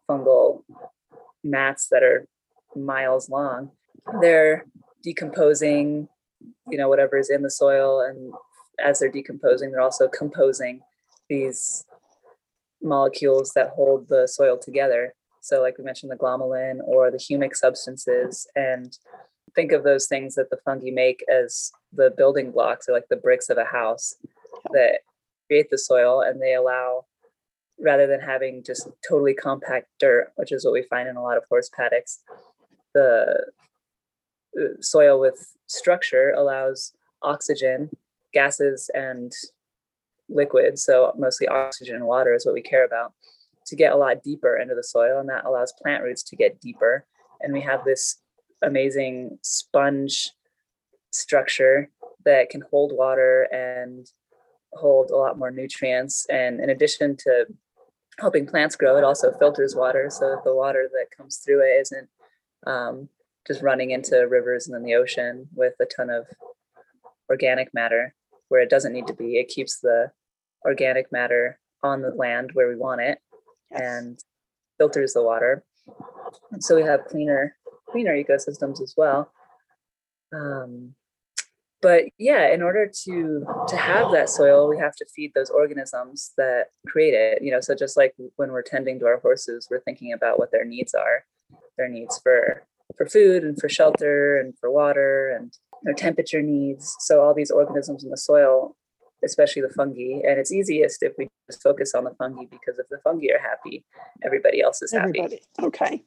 fungal 0.09 0.63
mats 1.43 1.87
that 1.91 2.03
are 2.03 2.27
miles 2.75 3.29
long. 3.29 3.71
They're 4.21 4.65
decomposing, 5.03 6.07
you 6.67 6.77
know, 6.77 6.89
whatever 6.89 7.17
is 7.17 7.29
in 7.29 7.43
the 7.43 7.51
soil. 7.51 8.01
And 8.01 8.33
as 8.83 8.99
they're 8.99 9.11
decomposing, 9.11 9.71
they're 9.71 9.81
also 9.81 10.07
composing 10.07 10.81
these 11.29 11.85
molecules 12.81 13.51
that 13.55 13.69
hold 13.69 14.07
the 14.07 14.27
soil 14.27 14.57
together. 14.57 15.13
So, 15.41 15.61
like 15.61 15.77
we 15.77 15.83
mentioned, 15.83 16.11
the 16.11 16.15
glomalin 16.15 16.79
or 16.85 17.11
the 17.11 17.17
humic 17.17 17.55
substances, 17.55 18.47
and 18.55 18.97
think 19.55 19.71
of 19.71 19.83
those 19.83 20.07
things 20.07 20.35
that 20.35 20.49
the 20.49 20.57
fungi 20.63 20.91
make 20.91 21.23
as 21.29 21.71
the 21.93 22.13
building 22.15 22.51
blocks 22.51 22.87
or 22.87 22.93
like 22.93 23.07
the 23.09 23.15
bricks 23.15 23.49
of 23.49 23.57
a 23.57 23.65
house 23.65 24.15
that 24.71 24.99
create 25.47 25.69
the 25.69 25.77
soil 25.77 26.21
and 26.21 26.41
they 26.41 26.53
allow 26.53 27.05
rather 27.79 28.07
than 28.07 28.19
having 28.19 28.63
just 28.63 28.89
totally 29.07 29.33
compact 29.33 29.87
dirt 29.99 30.31
which 30.35 30.51
is 30.51 30.65
what 30.65 30.73
we 30.73 30.83
find 30.83 31.07
in 31.07 31.15
a 31.15 31.23
lot 31.23 31.37
of 31.37 31.43
horse 31.49 31.69
paddocks 31.75 32.19
the 32.93 33.45
uh, 34.59 34.81
soil 34.81 35.19
with 35.19 35.55
structure 35.67 36.31
allows 36.31 36.93
oxygen 37.23 37.89
gases 38.33 38.89
and 38.93 39.31
liquids 40.29 40.83
so 40.83 41.13
mostly 41.17 41.47
oxygen 41.47 41.95
and 41.95 42.05
water 42.05 42.33
is 42.33 42.45
what 42.45 42.53
we 42.53 42.61
care 42.61 42.85
about 42.85 43.13
to 43.65 43.75
get 43.75 43.93
a 43.93 43.97
lot 43.97 44.23
deeper 44.23 44.57
into 44.57 44.75
the 44.75 44.83
soil 44.83 45.19
and 45.19 45.29
that 45.29 45.45
allows 45.45 45.73
plant 45.81 46.03
roots 46.03 46.23
to 46.23 46.35
get 46.35 46.61
deeper 46.61 47.05
and 47.41 47.53
we 47.53 47.61
have 47.61 47.83
this 47.83 48.17
amazing 48.61 49.37
sponge 49.41 50.31
structure 51.11 51.89
that 52.25 52.49
can 52.49 52.61
hold 52.69 52.91
water 52.93 53.47
and 53.51 54.07
hold 54.73 55.09
a 55.09 55.15
lot 55.15 55.37
more 55.37 55.51
nutrients. 55.51 56.25
And 56.29 56.59
in 56.59 56.69
addition 56.69 57.15
to 57.17 57.45
helping 58.19 58.45
plants 58.45 58.75
grow, 58.75 58.97
it 58.97 59.03
also 59.03 59.31
filters 59.31 59.75
water 59.75 60.09
so 60.09 60.29
that 60.29 60.43
the 60.43 60.53
water 60.53 60.89
that 60.91 61.15
comes 61.15 61.37
through 61.37 61.61
it 61.61 61.81
isn't 61.81 62.09
um, 62.67 63.09
just 63.47 63.61
running 63.61 63.91
into 63.91 64.27
rivers 64.27 64.67
and 64.67 64.75
then 64.75 64.83
the 64.83 64.95
ocean 64.95 65.47
with 65.55 65.73
a 65.79 65.85
ton 65.85 66.09
of 66.09 66.27
organic 67.29 67.73
matter 67.73 68.13
where 68.49 68.61
it 68.61 68.69
doesn't 68.69 68.93
need 68.93 69.07
to 69.07 69.13
be. 69.13 69.37
It 69.37 69.47
keeps 69.47 69.79
the 69.79 70.11
organic 70.65 71.11
matter 71.11 71.59
on 71.83 72.01
the 72.01 72.09
land 72.09 72.51
where 72.53 72.67
we 72.67 72.75
want 72.75 73.01
it 73.01 73.19
Yes. 73.71 73.81
and 73.81 74.19
filters 74.77 75.13
the 75.13 75.23
water. 75.23 75.63
And 76.51 76.63
so 76.63 76.75
we 76.75 76.83
have 76.83 77.05
cleaner 77.05 77.55
cleaner 77.89 78.15
ecosystems 78.15 78.81
as 78.81 78.93
well. 78.97 79.31
Um, 80.33 80.95
but 81.81 82.05
yeah, 82.17 82.51
in 82.53 82.61
order 82.61 82.91
to 83.05 83.45
to 83.67 83.77
have 83.77 84.11
that 84.11 84.29
soil, 84.29 84.67
we 84.69 84.77
have 84.77 84.95
to 84.97 85.05
feed 85.15 85.31
those 85.33 85.49
organisms 85.49 86.31
that 86.37 86.67
create 86.87 87.13
it. 87.13 87.41
You 87.41 87.51
know, 87.51 87.61
so 87.61 87.73
just 87.73 87.95
like 87.95 88.13
when 88.35 88.51
we're 88.51 88.61
tending 88.61 88.99
to 88.99 89.05
our 89.05 89.19
horses, 89.19 89.67
we're 89.71 89.79
thinking 89.81 90.11
about 90.13 90.39
what 90.39 90.51
their 90.51 90.65
needs 90.65 90.93
are, 90.93 91.25
their 91.77 91.87
needs 91.89 92.19
for 92.19 92.65
for 92.97 93.05
food 93.05 93.43
and 93.43 93.57
for 93.59 93.69
shelter 93.69 94.37
and 94.37 94.57
for 94.59 94.69
water 94.71 95.29
and 95.29 95.53
their 95.83 95.93
temperature 95.93 96.41
needs. 96.41 96.95
So 96.99 97.21
all 97.21 97.33
these 97.33 97.51
organisms 97.51 98.03
in 98.03 98.09
the 98.09 98.17
soil, 98.17 98.75
especially 99.23 99.61
the 99.61 99.69
fungi, 99.69 100.21
and 100.27 100.39
it's 100.39 100.51
easiest 100.51 101.03
if 101.03 101.13
we 101.17 101.29
just 101.49 101.61
focus 101.61 101.93
on 101.93 102.03
the 102.05 102.15
fungi 102.15 102.43
because 102.49 102.79
if 102.79 102.87
the 102.89 102.99
fungi 103.03 103.27
are 103.33 103.41
happy, 103.41 103.85
everybody 104.23 104.61
else 104.61 104.81
is 104.81 104.91
happy 104.91 105.19
Everybody. 105.19 105.41
Okay. 105.61 106.03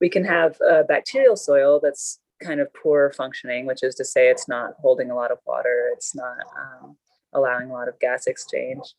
we 0.00 0.08
can 0.08 0.24
have 0.24 0.60
a 0.60 0.84
bacterial 0.84 1.36
soil 1.36 1.80
that's 1.82 2.18
kind 2.42 2.60
of 2.60 2.72
poor 2.74 3.12
functioning, 3.12 3.66
which 3.66 3.82
is 3.82 3.94
to 3.96 4.04
say 4.04 4.28
it's 4.28 4.48
not 4.48 4.74
holding 4.80 5.10
a 5.10 5.14
lot 5.14 5.30
of 5.30 5.38
water, 5.46 5.90
it's 5.92 6.14
not 6.14 6.38
um, 6.58 6.96
allowing 7.32 7.70
a 7.70 7.72
lot 7.72 7.88
of 7.88 7.98
gas 8.00 8.26
exchange, 8.26 8.94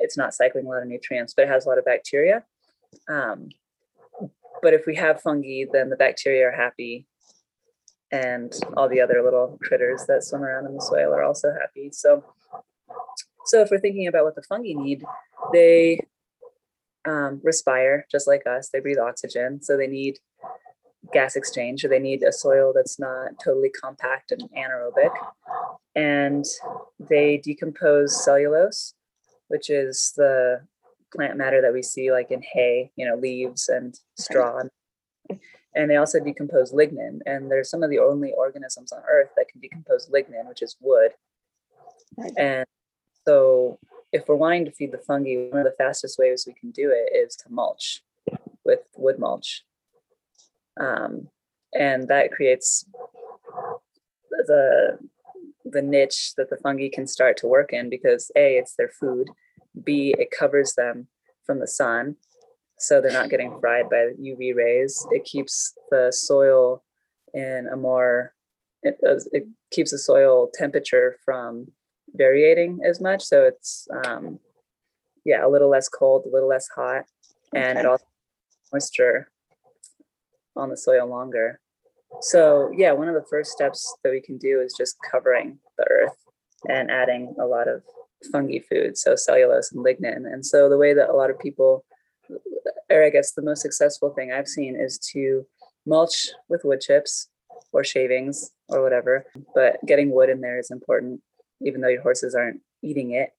it's 0.00 0.16
not 0.16 0.34
cycling 0.34 0.66
a 0.66 0.68
lot 0.68 0.82
of 0.82 0.88
nutrients, 0.88 1.34
but 1.34 1.42
it 1.42 1.48
has 1.48 1.66
a 1.66 1.68
lot 1.68 1.78
of 1.78 1.84
bacteria. 1.84 2.44
Um, 3.08 3.48
but 4.62 4.74
if 4.74 4.86
we 4.86 4.96
have 4.96 5.20
fungi, 5.20 5.64
then 5.72 5.88
the 5.90 5.96
bacteria 5.96 6.48
are 6.48 6.52
happy, 6.52 7.06
and 8.14 8.52
all 8.76 8.88
the 8.88 9.00
other 9.00 9.22
little 9.24 9.58
critters 9.60 10.04
that 10.06 10.22
swim 10.22 10.44
around 10.44 10.66
in 10.66 10.74
the 10.74 10.80
soil 10.80 11.12
are 11.12 11.24
also 11.24 11.52
happy. 11.60 11.90
So, 11.92 12.22
so 13.46 13.60
if 13.60 13.70
we're 13.70 13.80
thinking 13.80 14.06
about 14.06 14.24
what 14.24 14.36
the 14.36 14.42
fungi 14.42 14.72
need, 14.72 15.02
they 15.52 15.98
um, 17.04 17.40
respire 17.42 18.06
just 18.10 18.28
like 18.28 18.46
us. 18.46 18.70
They 18.72 18.78
breathe 18.78 18.98
oxygen, 18.98 19.60
so 19.60 19.76
they 19.76 19.88
need 19.88 20.20
gas 21.12 21.34
exchange. 21.34 21.84
Or 21.84 21.88
they 21.88 21.98
need 21.98 22.22
a 22.22 22.32
soil 22.32 22.72
that's 22.72 23.00
not 23.00 23.32
totally 23.42 23.70
compact 23.70 24.30
and 24.30 24.48
anaerobic, 24.56 25.10
and 25.96 26.44
they 27.00 27.38
decompose 27.38 28.24
cellulose, 28.24 28.94
which 29.48 29.70
is 29.70 30.12
the 30.16 30.60
plant 31.12 31.36
matter 31.36 31.60
that 31.60 31.72
we 31.72 31.82
see 31.82 32.12
like 32.12 32.30
in 32.30 32.42
hay, 32.52 32.92
you 32.94 33.06
know, 33.06 33.16
leaves 33.16 33.68
and 33.68 33.98
straw. 34.16 34.62
And 35.74 35.90
they 35.90 35.96
also 35.96 36.20
decompose 36.20 36.72
lignin, 36.72 37.18
and 37.26 37.50
they're 37.50 37.64
some 37.64 37.82
of 37.82 37.90
the 37.90 37.98
only 37.98 38.32
organisms 38.32 38.92
on 38.92 39.02
Earth 39.10 39.30
that 39.36 39.48
can 39.48 39.60
decompose 39.60 40.08
lignin, 40.08 40.48
which 40.48 40.62
is 40.62 40.76
wood. 40.80 41.12
Right. 42.16 42.32
And 42.36 42.66
so, 43.26 43.78
if 44.12 44.28
we're 44.28 44.36
wanting 44.36 44.66
to 44.66 44.70
feed 44.70 44.92
the 44.92 44.98
fungi, 44.98 45.48
one 45.50 45.60
of 45.60 45.64
the 45.64 45.74
fastest 45.76 46.18
ways 46.18 46.44
we 46.46 46.54
can 46.54 46.70
do 46.70 46.92
it 46.92 47.16
is 47.16 47.34
to 47.36 47.50
mulch 47.50 48.02
with 48.64 48.80
wood 48.96 49.18
mulch. 49.18 49.64
Um, 50.80 51.28
and 51.74 52.08
that 52.08 52.32
creates 52.32 52.86
the 54.30 54.98
the 55.64 55.82
niche 55.82 56.34
that 56.36 56.50
the 56.50 56.56
fungi 56.56 56.88
can 56.92 57.06
start 57.06 57.36
to 57.38 57.46
work 57.46 57.72
in 57.72 57.88
because 57.88 58.30
a 58.36 58.56
it's 58.56 58.74
their 58.76 58.88
food 58.88 59.30
b 59.82 60.14
it 60.18 60.30
covers 60.30 60.74
them 60.74 61.08
from 61.44 61.58
the 61.58 61.66
sun 61.66 62.16
so 62.86 63.00
they're 63.00 63.12
not 63.12 63.30
getting 63.30 63.58
fried 63.60 63.88
by 63.90 64.10
uv 64.20 64.54
rays. 64.54 65.06
It 65.10 65.24
keeps 65.24 65.74
the 65.90 66.10
soil 66.12 66.82
in 67.32 67.68
a 67.72 67.76
more 67.76 68.34
it, 68.82 68.98
it 69.32 69.46
keeps 69.70 69.90
the 69.92 69.98
soil 69.98 70.50
temperature 70.52 71.16
from 71.24 71.68
varying 72.14 72.80
as 72.84 73.00
much. 73.00 73.22
So 73.24 73.44
it's 73.44 73.88
um 74.04 74.38
yeah 75.24 75.44
a 75.44 75.48
little 75.48 75.70
less 75.70 75.88
cold 75.88 76.24
a 76.26 76.32
little 76.32 76.48
less 76.48 76.68
hot 76.68 77.04
and 77.54 77.78
it 77.78 77.84
Okay. 77.84 77.88
also 77.88 78.04
moisture 78.72 79.28
on 80.56 80.68
the 80.70 80.76
soil 80.76 81.06
longer. 81.06 81.60
So 82.20 82.70
yeah 82.76 82.92
one 82.92 83.08
of 83.08 83.14
the 83.14 83.26
first 83.28 83.50
steps 83.52 83.96
that 84.04 84.10
we 84.10 84.20
can 84.20 84.38
do 84.38 84.60
is 84.60 84.74
just 84.76 84.96
covering 85.10 85.58
the 85.78 85.86
earth 85.90 86.16
and 86.68 86.90
adding 86.90 87.34
a 87.40 87.46
lot 87.46 87.68
of 87.68 87.82
fungi 88.32 88.58
food 88.70 88.96
so 88.96 89.16
cellulose 89.16 89.72
and 89.72 89.84
lignin. 89.84 90.24
And 90.32 90.44
so 90.44 90.68
the 90.68 90.78
way 90.78 90.94
that 90.94 91.10
a 91.10 91.16
lot 91.16 91.30
of 91.30 91.38
people 91.38 91.84
or 92.90 93.04
i 93.04 93.10
guess 93.10 93.32
the 93.32 93.42
most 93.42 93.62
successful 93.62 94.10
thing 94.10 94.32
i've 94.32 94.48
seen 94.48 94.76
is 94.76 94.98
to 94.98 95.46
mulch 95.86 96.28
with 96.48 96.64
wood 96.64 96.80
chips 96.80 97.28
or 97.72 97.84
shavings 97.84 98.50
or 98.68 98.82
whatever 98.82 99.26
but 99.54 99.78
getting 99.86 100.10
wood 100.10 100.28
in 100.28 100.40
there 100.40 100.58
is 100.58 100.70
important 100.70 101.20
even 101.62 101.80
though 101.80 101.88
your 101.88 102.02
horses 102.02 102.34
aren't 102.34 102.60
eating 102.82 103.12
it 103.12 103.30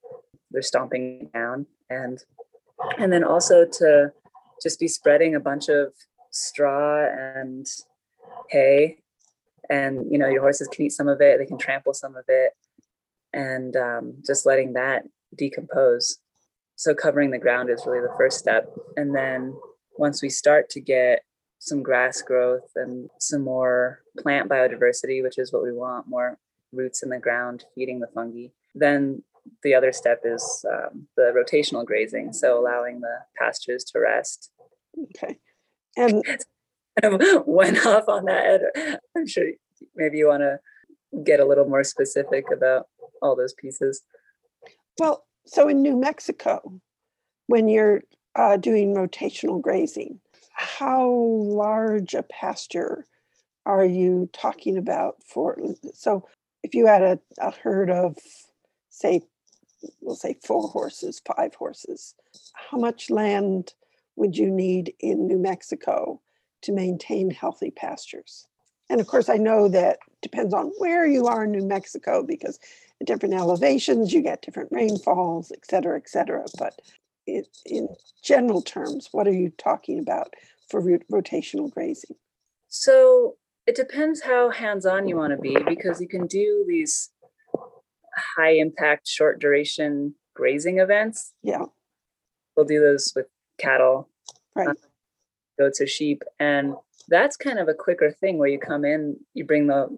they're 0.55 0.61
stomping 0.61 1.29
down. 1.33 1.67
And 1.89 2.19
and 2.97 3.11
then 3.11 3.23
also 3.23 3.65
to 3.65 4.11
just 4.61 4.79
be 4.79 4.87
spreading 4.87 5.35
a 5.35 5.39
bunch 5.39 5.69
of 5.69 5.93
straw 6.31 7.05
and 7.05 7.67
hay 8.49 8.97
and 9.69 10.11
you 10.11 10.17
know 10.17 10.27
your 10.27 10.41
horses 10.41 10.67
can 10.67 10.85
eat 10.85 10.91
some 10.91 11.07
of 11.07 11.21
it 11.21 11.37
they 11.37 11.45
can 11.45 11.57
trample 11.57 11.93
some 11.93 12.15
of 12.15 12.25
it 12.27 12.53
and 13.33 13.75
um, 13.75 14.15
just 14.25 14.45
letting 14.45 14.73
that 14.73 15.03
decompose 15.37 16.17
so 16.75 16.93
covering 16.93 17.31
the 17.31 17.37
ground 17.37 17.69
is 17.69 17.85
really 17.85 18.01
the 18.01 18.13
first 18.17 18.37
step 18.37 18.69
and 18.97 19.15
then 19.15 19.55
once 19.97 20.21
we 20.21 20.29
start 20.29 20.69
to 20.69 20.79
get 20.79 21.23
some 21.59 21.81
grass 21.81 22.21
growth 22.21 22.69
and 22.75 23.09
some 23.19 23.43
more 23.43 24.01
plant 24.17 24.49
biodiversity 24.49 25.23
which 25.23 25.37
is 25.37 25.51
what 25.51 25.63
we 25.63 25.71
want 25.71 26.07
more 26.07 26.37
roots 26.71 27.03
in 27.03 27.09
the 27.09 27.19
ground 27.19 27.65
feeding 27.73 27.99
the 27.99 28.07
fungi 28.07 28.47
then 28.73 29.23
the 29.61 29.75
other 29.75 29.91
step 29.91 30.21
is 30.25 30.65
um, 30.71 31.07
the 31.15 31.31
rotational 31.35 31.85
grazing 31.85 32.33
so 32.33 32.59
allowing 32.59 32.99
the 32.99 33.17
pastures 33.37 33.83
to 33.83 33.99
rest 33.99 34.51
Okay. 35.03 35.37
And 35.97 36.23
kind 37.01 37.21
of 37.21 37.43
went 37.45 37.85
off 37.85 38.07
on 38.07 38.25
that. 38.25 38.99
I'm 39.15 39.27
sure 39.27 39.45
maybe 39.95 40.17
you 40.17 40.27
want 40.27 40.41
to 40.41 40.59
get 41.23 41.39
a 41.39 41.45
little 41.45 41.65
more 41.65 41.83
specific 41.83 42.45
about 42.51 42.87
all 43.21 43.35
those 43.35 43.53
pieces. 43.53 44.01
well, 44.99 45.25
so 45.45 45.67
in 45.67 45.81
New 45.81 45.97
Mexico, 45.97 46.79
when 47.47 47.67
you're 47.67 48.03
uh, 48.35 48.57
doing 48.57 48.95
rotational 48.95 49.61
grazing, 49.61 50.19
how 50.53 51.09
large 51.09 52.13
a 52.13 52.23
pasture 52.23 53.05
are 53.65 53.85
you 53.85 54.29
talking 54.33 54.77
about 54.77 55.17
for? 55.23 55.57
So 55.93 56.27
if 56.63 56.73
you 56.73 56.87
had 56.87 57.01
a, 57.01 57.19
a 57.39 57.51
herd 57.51 57.89
of, 57.89 58.17
say, 58.89 59.21
we'll 60.01 60.15
say 60.15 60.37
four 60.43 60.67
horses, 60.67 61.21
five 61.35 61.53
horses, 61.55 62.15
how 62.53 62.77
much 62.77 63.09
land 63.09 63.73
would 64.15 64.37
you 64.37 64.49
need 64.49 64.93
in 64.99 65.27
New 65.27 65.37
Mexico 65.37 66.21
to 66.61 66.71
maintain 66.71 67.29
healthy 67.29 67.71
pastures? 67.71 68.47
And 68.89 69.01
of 69.01 69.07
course, 69.07 69.29
I 69.29 69.37
know 69.37 69.67
that 69.69 69.99
depends 70.21 70.53
on 70.53 70.71
where 70.77 71.05
you 71.05 71.27
are 71.27 71.43
in 71.43 71.51
New 71.51 71.65
Mexico 71.65 72.23
because 72.23 72.59
at 73.01 73.07
different 73.07 73.35
elevations 73.35 74.13
you 74.13 74.21
get 74.21 74.41
different 74.41 74.71
rainfalls, 74.71 75.51
et 75.51 75.65
cetera, 75.65 75.97
et 75.97 76.09
cetera. 76.09 76.45
But 76.57 76.79
it, 77.25 77.47
in 77.65 77.89
general 78.23 78.61
terms, 78.61 79.09
what 79.11 79.27
are 79.27 79.33
you 79.33 79.51
talking 79.57 79.99
about 79.99 80.33
for 80.69 80.79
rot- 80.79 81.07
rotational 81.11 81.71
grazing? 81.71 82.15
So 82.67 83.35
it 83.65 83.75
depends 83.75 84.21
how 84.21 84.51
hands 84.51 84.85
on 84.85 85.07
you 85.07 85.17
want 85.17 85.31
to 85.31 85.41
be 85.41 85.57
because 85.67 85.99
you 85.99 86.07
can 86.07 86.27
do 86.27 86.65
these 86.67 87.09
high 88.37 88.51
impact, 88.51 89.07
short 89.07 89.39
duration 89.39 90.15
grazing 90.35 90.79
events. 90.79 91.33
Yeah, 91.41 91.65
We'll 92.55 92.65
do 92.65 92.79
those 92.79 93.11
with 93.15 93.27
cattle, 93.57 94.09
right. 94.55 94.69
Um, 94.69 94.75
goats, 95.59 95.81
or 95.81 95.87
sheep. 95.87 96.23
And 96.39 96.75
that's 97.07 97.37
kind 97.37 97.59
of 97.59 97.67
a 97.67 97.73
quicker 97.73 98.11
thing 98.11 98.37
where 98.37 98.49
you 98.49 98.59
come 98.59 98.85
in, 98.85 99.17
you 99.33 99.45
bring 99.45 99.67
the 99.67 99.97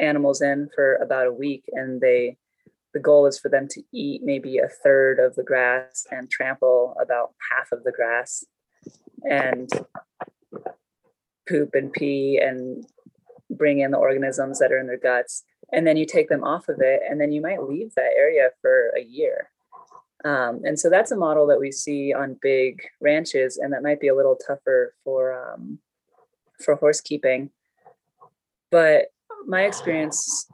animals 0.00 0.40
in 0.40 0.68
for 0.74 0.96
about 0.96 1.26
a 1.26 1.32
week, 1.32 1.64
and 1.72 2.00
they 2.00 2.36
the 2.92 3.00
goal 3.00 3.26
is 3.26 3.38
for 3.38 3.48
them 3.48 3.68
to 3.68 3.82
eat 3.92 4.22
maybe 4.24 4.58
a 4.58 4.68
third 4.68 5.20
of 5.20 5.36
the 5.36 5.44
grass 5.44 6.06
and 6.10 6.28
trample 6.28 6.96
about 7.00 7.34
half 7.50 7.70
of 7.72 7.84
the 7.84 7.92
grass 7.92 8.44
and 9.22 9.70
poop 11.48 11.74
and 11.74 11.92
pee 11.92 12.40
and 12.42 12.84
bring 13.50 13.80
in 13.80 13.90
the 13.90 13.98
organisms 13.98 14.58
that 14.58 14.72
are 14.72 14.78
in 14.78 14.86
their 14.86 14.98
guts. 14.98 15.44
And 15.72 15.86
then 15.86 15.96
you 15.96 16.04
take 16.04 16.28
them 16.28 16.42
off 16.42 16.68
of 16.68 16.80
it 16.80 17.00
and 17.08 17.20
then 17.20 17.30
you 17.30 17.40
might 17.40 17.62
leave 17.62 17.94
that 17.94 18.12
area 18.16 18.50
for 18.60 18.92
a 18.96 19.02
year. 19.02 19.50
Um, 20.24 20.60
and 20.64 20.78
so 20.78 20.90
that's 20.90 21.12
a 21.12 21.16
model 21.16 21.46
that 21.46 21.60
we 21.60 21.72
see 21.72 22.12
on 22.12 22.38
big 22.42 22.82
ranches 23.00 23.56
and 23.56 23.72
that 23.72 23.82
might 23.82 24.00
be 24.00 24.08
a 24.08 24.16
little 24.16 24.36
tougher 24.36 24.94
for 25.04 25.52
um, 25.54 25.78
for 26.62 26.76
horse 26.76 27.00
keeping 27.00 27.50
but 28.70 29.06
my 29.46 29.62
experience 29.62 30.46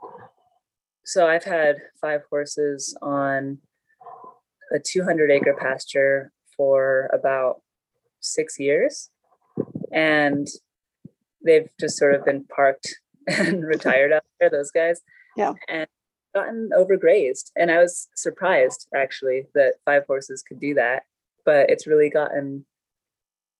so 1.05 1.27
i've 1.27 1.43
had 1.43 1.77
five 1.99 2.21
horses 2.29 2.97
on 3.01 3.57
a 4.73 4.79
200 4.79 5.31
acre 5.31 5.55
pasture 5.59 6.31
for 6.55 7.09
about 7.13 7.61
six 8.19 8.59
years 8.59 9.09
and 9.91 10.47
they've 11.43 11.69
just 11.79 11.97
sort 11.97 12.15
of 12.15 12.25
been 12.25 12.43
parked 12.45 12.95
and 13.27 13.65
retired 13.65 14.11
out 14.11 14.23
there, 14.39 14.49
those 14.49 14.71
guys. 14.71 15.01
Yeah. 15.35 15.53
And 15.67 15.87
gotten 16.35 16.69
overgrazed. 16.77 17.51
And 17.55 17.71
I 17.71 17.79
was 17.79 18.07
surprised 18.15 18.87
actually 18.95 19.45
that 19.55 19.75
five 19.85 20.03
horses 20.07 20.43
could 20.47 20.59
do 20.59 20.73
that. 20.75 21.03
But 21.45 21.69
it's 21.69 21.87
really 21.87 22.09
gotten 22.09 22.65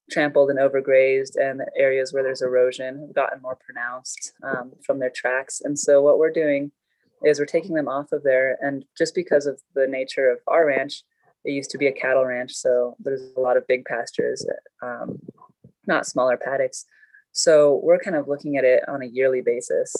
trampled 0.10 0.50
and 0.50 0.60
overgrazed, 0.60 1.36
and 1.36 1.62
areas 1.76 2.14
where 2.14 2.24
there's 2.24 2.42
erosion 2.42 3.00
have 3.02 3.16
gotten 3.16 3.42
more 3.42 3.58
pronounced 3.58 4.34
um, 4.44 4.72
from 4.86 5.00
their 5.00 5.10
tracks. 5.10 5.62
And 5.64 5.78
so, 5.78 6.02
what 6.02 6.20
we're 6.20 6.32
doing 6.32 6.72
is 7.26 7.40
we're 7.40 7.46
taking 7.46 7.76
them 7.76 7.88
off 7.88 8.12
of 8.12 8.24
there. 8.24 8.58
And 8.62 8.86
just 8.98 9.16
because 9.16 9.46
of 9.46 9.60
the 9.74 9.88
nature 9.88 10.30
of 10.30 10.40
our 10.48 10.68
ranch, 10.68 11.04
it 11.44 11.52
used 11.52 11.72
to 11.72 11.78
be 11.78 11.88
a 11.88 11.92
cattle 11.92 12.26
ranch. 12.26 12.54
So, 12.54 12.96
there's 13.00 13.22
a 13.36 13.40
lot 13.40 13.58
of 13.58 13.68
big 13.68 13.86
pastures, 13.86 14.46
um, 14.82 15.20
not 15.86 16.08
smaller 16.08 16.38
paddocks. 16.38 16.86
So, 17.32 17.82
we're 17.84 18.00
kind 18.00 18.16
of 18.16 18.28
looking 18.28 18.58
at 18.58 18.64
it 18.64 18.88
on 18.88 19.02
a 19.02 19.08
yearly 19.08 19.42
basis 19.42 19.96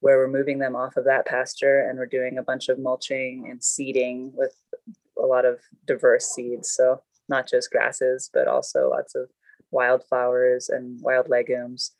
where 0.00 0.18
we're 0.18 0.28
moving 0.28 0.58
them 0.58 0.76
off 0.76 0.98
of 0.98 1.04
that 1.06 1.24
pasture 1.24 1.88
and 1.88 1.98
we're 1.98 2.04
doing 2.04 2.36
a 2.36 2.42
bunch 2.42 2.68
of 2.68 2.78
mulching 2.78 3.48
and 3.50 3.64
seeding 3.64 4.30
with 4.34 4.54
a 5.18 5.24
lot 5.24 5.46
of 5.46 5.60
diverse 5.86 6.26
seeds. 6.26 6.72
So, 6.72 7.02
not 7.28 7.48
just 7.48 7.70
grasses, 7.70 8.28
but 8.32 8.48
also 8.48 8.90
lots 8.90 9.14
of 9.14 9.28
wildflowers 9.74 10.70
and 10.70 11.00
wild 11.02 11.28
legumes 11.28 11.92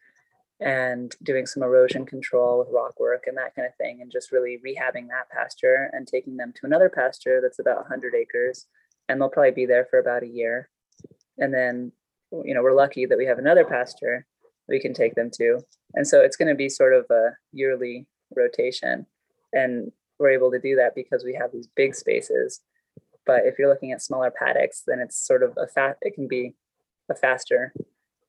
and 0.61 1.15
doing 1.23 1.47
some 1.47 1.63
erosion 1.63 2.07
control 2.07 2.61
with 2.61 2.69
rock 2.73 2.99
work 3.01 3.25
and 3.27 3.37
that 3.37 3.55
kind 3.55 3.67
of 3.67 3.75
thing 3.75 4.01
and 4.01 4.11
just 4.11 4.31
really 4.33 4.59
rehabbing 4.65 5.09
that 5.09 5.29
pasture 5.31 5.91
and 5.93 6.07
taking 6.07 6.37
them 6.37 6.53
to 6.55 6.65
another 6.65 6.89
pasture 6.89 7.41
that's 7.43 7.59
about 7.59 7.79
100 7.79 8.15
acres 8.15 8.67
and 9.09 9.21
they'll 9.21 9.29
probably 9.29 9.51
be 9.51 9.67
there 9.67 9.87
for 9.91 9.99
about 9.99 10.23
a 10.23 10.29
year. 10.29 10.71
And 11.39 11.53
then 11.53 11.93
you 12.45 12.55
know 12.55 12.63
we're 12.63 12.75
lucky 12.75 13.07
that 13.07 13.19
we 13.19 13.27
have 13.27 13.39
another 13.39 13.65
pasture 13.65 14.27
we 14.69 14.81
can 14.81 14.95
take 14.95 15.15
them 15.15 15.31
to. 15.35 15.61
And 15.93 16.07
so 16.07 16.21
it's 16.23 16.37
going 16.37 16.49
to 16.49 16.55
be 16.55 16.71
sort 16.71 16.95
of 16.95 17.05
a 17.11 17.33
yearly 17.53 18.07
rotation 18.35 19.07
and 19.53 19.93
we're 20.19 20.31
able 20.31 20.51
to 20.53 20.61
do 20.61 20.77
that 20.77 20.95
because 20.95 21.25
we 21.25 21.35
have 21.35 21.53
these 21.53 21.69
big 21.77 21.95
spaces. 21.95 22.61
But 23.27 23.43
if 23.45 23.59
you're 23.59 23.69
looking 23.69 23.93
at 23.93 24.03
smaller 24.03 24.31
paddocks 24.31 24.85
then 24.87 25.01
it's 25.01 25.19
sort 25.19 25.43
of 25.43 25.59
a 25.59 25.67
fat 25.67 25.99
it 26.01 26.15
can 26.15 26.29
be 26.29 26.55
a 27.11 27.15
faster 27.15 27.73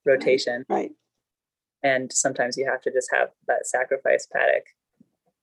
rotation. 0.05 0.65
Right. 0.69 0.91
And 1.83 2.11
sometimes 2.11 2.57
you 2.57 2.65
have 2.65 2.81
to 2.81 2.91
just 2.91 3.09
have 3.13 3.29
that 3.47 3.67
sacrifice 3.67 4.27
paddock 4.31 4.65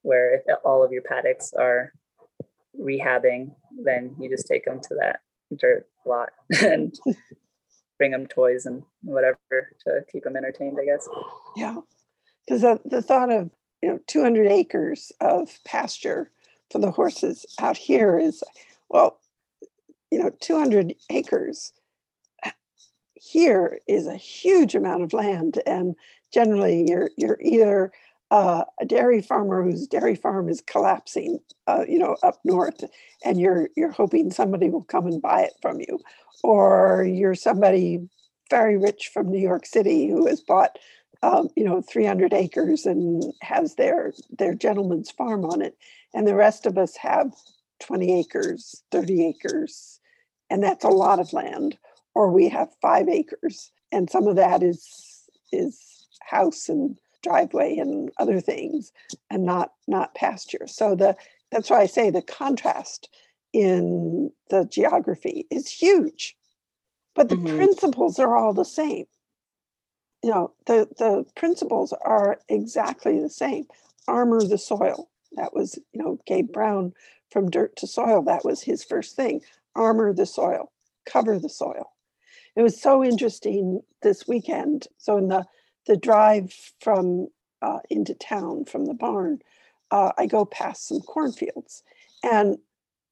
where 0.02 0.34
if 0.34 0.42
all 0.64 0.82
of 0.82 0.92
your 0.92 1.02
paddocks 1.02 1.52
are 1.52 1.92
rehabbing, 2.78 3.54
then 3.84 4.14
you 4.18 4.28
just 4.28 4.46
take 4.48 4.64
them 4.64 4.80
to 4.80 4.94
that 5.00 5.20
dirt 5.56 5.86
lot 6.04 6.30
and 6.62 6.98
bring 7.98 8.10
them 8.10 8.26
toys 8.26 8.66
and 8.66 8.82
whatever 9.02 9.38
to 9.86 10.00
keep 10.10 10.24
them 10.24 10.36
entertained, 10.36 10.78
I 10.80 10.86
guess. 10.86 11.08
Yeah. 11.56 11.76
Because 12.44 12.62
the, 12.62 12.80
the 12.84 13.02
thought 13.02 13.30
of, 13.30 13.50
you 13.80 13.90
know, 13.90 14.00
200 14.08 14.50
acres 14.50 15.12
of 15.20 15.60
pasture 15.64 16.30
for 16.70 16.80
the 16.80 16.90
horses 16.90 17.46
out 17.60 17.76
here 17.76 18.18
is, 18.18 18.42
well, 18.88 19.20
you 20.10 20.18
know, 20.18 20.30
200 20.40 20.94
acres 21.10 21.72
here 23.22 23.78
is 23.86 24.06
a 24.06 24.16
huge 24.16 24.74
amount 24.74 25.02
of 25.02 25.12
land, 25.12 25.60
and 25.66 25.94
generally 26.32 26.84
you're 26.88 27.10
you're 27.16 27.38
either 27.40 27.92
uh, 28.30 28.64
a 28.80 28.84
dairy 28.86 29.22
farmer 29.22 29.62
whose 29.62 29.86
dairy 29.86 30.16
farm 30.16 30.48
is 30.48 30.62
collapsing, 30.66 31.38
uh, 31.68 31.84
you 31.88 31.98
know, 31.98 32.16
up 32.22 32.40
north, 32.44 32.82
and 33.24 33.40
you're 33.40 33.68
you're 33.76 33.92
hoping 33.92 34.30
somebody 34.30 34.68
will 34.68 34.82
come 34.84 35.06
and 35.06 35.22
buy 35.22 35.42
it 35.42 35.52
from 35.62 35.78
you, 35.80 36.00
or 36.42 37.04
you're 37.08 37.34
somebody 37.34 38.00
very 38.50 38.76
rich 38.76 39.10
from 39.14 39.30
New 39.30 39.40
York 39.40 39.66
City 39.66 40.08
who 40.08 40.26
has 40.26 40.40
bought, 40.40 40.78
um, 41.22 41.48
you 41.56 41.64
know, 41.64 41.80
300 41.80 42.34
acres 42.34 42.86
and 42.86 43.22
has 43.40 43.76
their 43.76 44.12
their 44.36 44.54
gentleman's 44.54 45.12
farm 45.12 45.44
on 45.44 45.62
it, 45.62 45.76
and 46.12 46.26
the 46.26 46.34
rest 46.34 46.66
of 46.66 46.76
us 46.76 46.96
have 46.96 47.32
20 47.80 48.18
acres, 48.18 48.82
30 48.90 49.26
acres, 49.26 50.00
and 50.50 50.62
that's 50.62 50.84
a 50.84 50.88
lot 50.88 51.20
of 51.20 51.32
land 51.32 51.78
or 52.14 52.30
we 52.30 52.48
have 52.48 52.68
five 52.80 53.08
acres 53.08 53.70
and 53.90 54.10
some 54.10 54.26
of 54.26 54.36
that 54.36 54.62
is 54.62 55.28
is 55.52 56.06
house 56.20 56.68
and 56.68 56.98
driveway 57.22 57.76
and 57.76 58.10
other 58.18 58.40
things 58.40 58.92
and 59.30 59.44
not 59.44 59.72
not 59.86 60.14
pasture. 60.14 60.66
So 60.66 60.94
the 60.94 61.16
that's 61.50 61.70
why 61.70 61.80
i 61.82 61.86
say 61.86 62.10
the 62.10 62.22
contrast 62.22 63.08
in 63.52 64.30
the 64.48 64.64
geography 64.64 65.46
is 65.50 65.68
huge 65.68 66.34
but 67.14 67.28
the 67.28 67.36
mm-hmm. 67.36 67.56
principles 67.56 68.18
are 68.18 68.36
all 68.36 68.54
the 68.54 68.64
same. 68.64 69.04
You 70.22 70.30
know 70.30 70.52
the 70.66 70.88
the 70.98 71.24
principles 71.34 71.92
are 71.92 72.38
exactly 72.48 73.20
the 73.20 73.30
same. 73.30 73.66
Armor 74.08 74.42
the 74.42 74.58
soil. 74.58 75.10
That 75.32 75.54
was 75.54 75.78
you 75.92 76.02
know 76.02 76.18
gabe 76.26 76.52
brown 76.52 76.94
from 77.30 77.50
dirt 77.50 77.76
to 77.76 77.86
soil 77.86 78.22
that 78.22 78.44
was 78.44 78.62
his 78.62 78.84
first 78.84 79.16
thing. 79.16 79.40
Armor 79.74 80.12
the 80.12 80.26
soil. 80.26 80.72
Cover 81.04 81.38
the 81.38 81.48
soil 81.48 81.91
it 82.56 82.62
was 82.62 82.80
so 82.80 83.04
interesting 83.04 83.80
this 84.02 84.26
weekend. 84.26 84.86
So 84.98 85.16
in 85.16 85.28
the 85.28 85.44
the 85.86 85.96
drive 85.96 86.54
from 86.80 87.28
uh, 87.60 87.80
into 87.90 88.14
town 88.14 88.64
from 88.64 88.86
the 88.86 88.94
barn, 88.94 89.40
uh, 89.90 90.12
I 90.16 90.26
go 90.26 90.44
past 90.44 90.88
some 90.88 91.00
cornfields, 91.00 91.82
and 92.22 92.58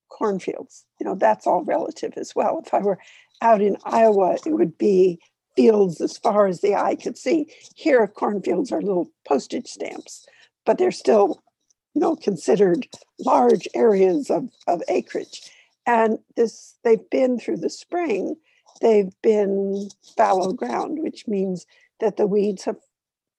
cornfields, 0.08 0.84
you 0.98 1.06
know, 1.06 1.14
that's 1.14 1.46
all 1.46 1.64
relative 1.64 2.12
as 2.16 2.34
well. 2.34 2.62
If 2.64 2.74
I 2.74 2.80
were 2.80 2.98
out 3.42 3.62
in 3.62 3.76
Iowa, 3.84 4.36
it 4.44 4.52
would 4.52 4.76
be 4.76 5.18
fields 5.56 6.00
as 6.00 6.18
far 6.18 6.46
as 6.46 6.60
the 6.60 6.74
eye 6.74 6.96
could 6.96 7.16
see. 7.16 7.46
Here, 7.74 8.06
cornfields 8.06 8.70
are 8.70 8.82
little 8.82 9.10
postage 9.26 9.68
stamps, 9.68 10.26
but 10.64 10.78
they're 10.78 10.92
still, 10.92 11.42
you 11.94 12.00
know, 12.00 12.16
considered 12.16 12.86
large 13.18 13.66
areas 13.74 14.30
of, 14.30 14.48
of 14.66 14.82
acreage. 14.88 15.50
And 15.86 16.18
this, 16.36 16.76
they've 16.84 17.10
been 17.10 17.38
through 17.38 17.58
the 17.58 17.70
spring 17.70 18.36
they've 18.80 19.12
been 19.22 19.88
fallow 20.16 20.52
ground, 20.52 20.98
which 21.00 21.26
means 21.26 21.66
that 22.00 22.16
the 22.16 22.26
weeds 22.26 22.64
have, 22.64 22.78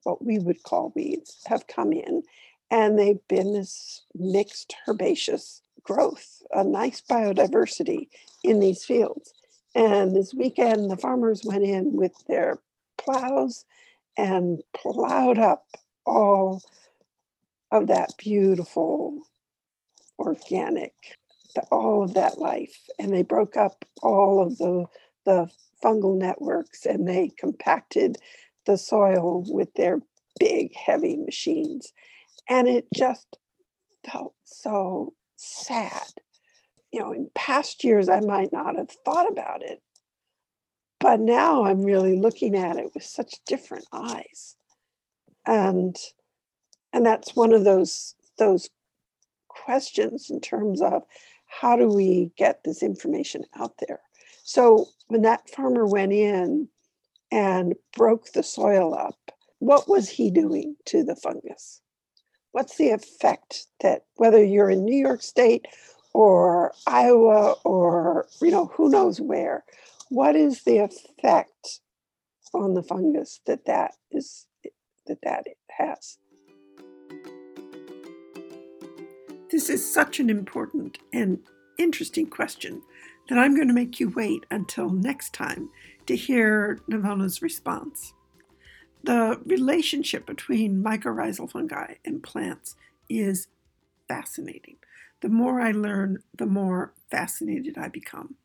what 0.04 0.24
we 0.24 0.40
would 0.40 0.64
call 0.64 0.94
weeds, 0.96 1.42
have 1.48 1.68
come 1.68 1.92
in 1.92 2.24
and 2.72 2.98
they've 2.98 3.28
been 3.28 3.54
this 3.54 4.04
mixed 4.16 4.74
herbaceous 4.88 5.62
growth, 5.84 6.42
a 6.52 6.64
nice 6.64 7.02
biodiversity 7.02 8.08
in 8.44 8.60
these 8.60 8.86
fields. 8.86 9.34
And 9.76 10.16
this 10.16 10.34
weekend, 10.34 10.90
the 10.90 10.98
farmers 10.98 11.44
went 11.44 11.64
in 11.64 11.94
with 11.94 12.14
their 12.28 12.60
plows 12.98 13.66
and 14.18 14.62
plowed 14.76 15.38
up 15.38 15.66
all 16.06 16.62
of 17.72 17.88
that 17.88 18.14
beautiful 18.18 19.22
organic 20.20 20.94
all 21.70 22.04
of 22.04 22.14
that 22.14 22.38
life 22.38 22.88
and 22.98 23.14
they 23.14 23.24
broke 23.24 23.58
up 23.58 23.84
all 24.02 24.42
of 24.42 24.58
the 24.58 24.86
the 25.26 25.50
fungal 25.84 26.18
networks 26.18 26.86
and 26.86 27.08
they 27.08 27.30
compacted 27.38 28.18
the 28.66 28.78
soil 28.78 29.44
with 29.48 29.74
their 29.74 30.00
big, 30.40 30.76
heavy 30.76 31.18
machines. 31.18 31.94
And 32.50 32.68
it 32.68 32.88
just 32.96 33.38
felt 34.10 34.34
so 34.44 35.14
sad. 35.36 36.08
You 36.92 37.00
know, 37.00 37.14
in 37.14 37.30
past 37.34 37.84
years, 37.84 38.10
I 38.10 38.20
might 38.20 38.52
not 38.52 38.76
have 38.76 38.92
thought 39.06 39.32
about 39.32 39.64
it, 39.64 39.82
but 41.00 41.20
now 41.20 41.64
I'm 41.64 41.82
really 41.82 42.20
looking 42.20 42.56
at 42.56 42.78
it 42.78 42.92
with 42.94 43.04
such 43.04 43.40
different 43.46 43.86
eyes. 43.92 44.56
And 45.46 45.96
and 46.94 47.06
that's 47.06 47.36
one 47.36 47.54
of 47.54 47.64
those 47.64 48.16
those 48.38 48.70
questions 49.48 50.30
in 50.30 50.42
terms 50.42 50.82
of 50.82 51.04
how 51.48 51.76
do 51.76 51.88
we 51.88 52.32
get 52.38 52.64
this 52.64 52.82
information 52.82 53.44
out 53.56 53.74
there 53.80 54.02
so 54.44 54.88
when 55.12 55.24
that 55.24 55.50
farmer 55.50 55.86
went 55.86 56.14
in 56.14 56.70
and 57.32 57.76
broke 57.98 58.32
the 58.32 58.44
soil 58.44 58.96
up, 58.98 59.18
what 59.60 59.90
was 59.90 60.08
he 60.08 60.32
doing 60.32 60.78
to 60.86 61.04
the 61.04 61.18
fungus? 61.18 61.82
What's 62.54 62.78
the 62.78 62.92
effect 62.92 63.68
that 63.82 64.06
whether 64.16 64.42
you're 64.42 64.70
in 64.70 64.86
New 64.86 64.96
York 64.96 65.22
State 65.22 65.66
or 66.14 66.74
Iowa 66.88 67.56
or 67.66 68.28
you 68.42 68.52
know 68.52 68.68
who 68.68 68.90
knows 68.90 69.20
where, 69.20 69.66
what 70.08 70.38
is 70.38 70.64
the 70.64 70.78
effect 70.78 71.82
on 72.54 72.74
the 72.74 72.84
fungus 72.84 73.42
that 73.46 73.66
that 73.66 73.96
is 74.12 74.48
that 75.08 75.20
that 75.24 75.46
has? 75.78 76.20
This 79.52 79.70
is 79.70 79.94
such 79.94 80.22
an 80.22 80.30
important 80.30 81.00
and 81.12 81.40
interesting 81.78 82.28
question 82.28 82.82
that 83.32 83.40
I'm 83.40 83.56
going 83.56 83.70
to 83.70 83.74
make 83.74 83.98
you 83.98 84.10
wait 84.10 84.46
until 84.52 84.90
next 84.90 85.32
time 85.34 85.70
to 86.06 86.18
hear 86.18 86.82
Navona's 86.90 87.42
response. 87.42 88.14
The 89.06 89.40
relationship 89.46 90.26
between 90.26 90.84
mycorrhizal 90.84 91.50
fungi 91.50 91.94
and 92.04 92.22
plants 92.22 92.76
is 93.08 93.48
fascinating. 94.10 94.76
The 95.22 95.30
more 95.30 95.62
I 95.62 95.72
learn, 95.72 96.24
the 96.38 96.46
more 96.46 96.92
fascinated 97.10 97.78
I 97.78 97.88
become. 97.88 98.36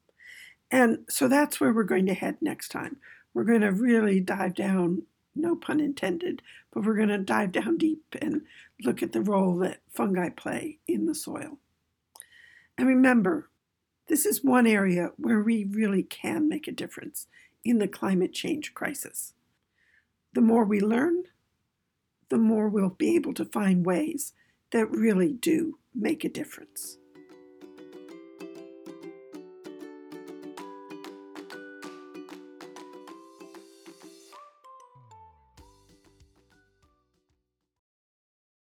And 0.70 0.98
so 1.08 1.26
that's 1.26 1.60
where 1.60 1.72
we're 1.72 1.82
going 1.82 2.06
to 2.06 2.14
head 2.14 2.36
next 2.40 2.68
time. 2.68 2.98
We're 3.34 3.42
going 3.42 3.62
to 3.62 3.72
really 3.72 4.20
dive 4.20 4.54
down 4.54 5.02
no 5.34 5.56
pun 5.56 5.80
intended, 5.80 6.42
but 6.72 6.84
we're 6.84 6.94
going 6.94 7.08
to 7.08 7.18
dive 7.18 7.50
down 7.50 7.76
deep 7.76 8.04
and 8.22 8.42
look 8.84 9.02
at 9.02 9.10
the 9.10 9.20
role 9.20 9.56
that 9.56 9.80
fungi 9.90 10.28
play 10.28 10.78
in 10.86 11.06
the 11.06 11.14
soil. 11.16 11.58
And 12.78 12.86
remember, 12.86 13.48
this 14.08 14.24
is 14.24 14.44
one 14.44 14.66
area 14.66 15.10
where 15.16 15.40
we 15.40 15.64
really 15.64 16.02
can 16.02 16.48
make 16.48 16.68
a 16.68 16.72
difference 16.72 17.26
in 17.64 17.78
the 17.78 17.88
climate 17.88 18.32
change 18.32 18.74
crisis. 18.74 19.34
The 20.32 20.40
more 20.40 20.64
we 20.64 20.80
learn, 20.80 21.24
the 22.28 22.38
more 22.38 22.68
we'll 22.68 22.90
be 22.90 23.16
able 23.16 23.34
to 23.34 23.44
find 23.44 23.84
ways 23.84 24.32
that 24.70 24.90
really 24.90 25.32
do 25.32 25.78
make 25.94 26.24
a 26.24 26.28
difference. 26.28 26.98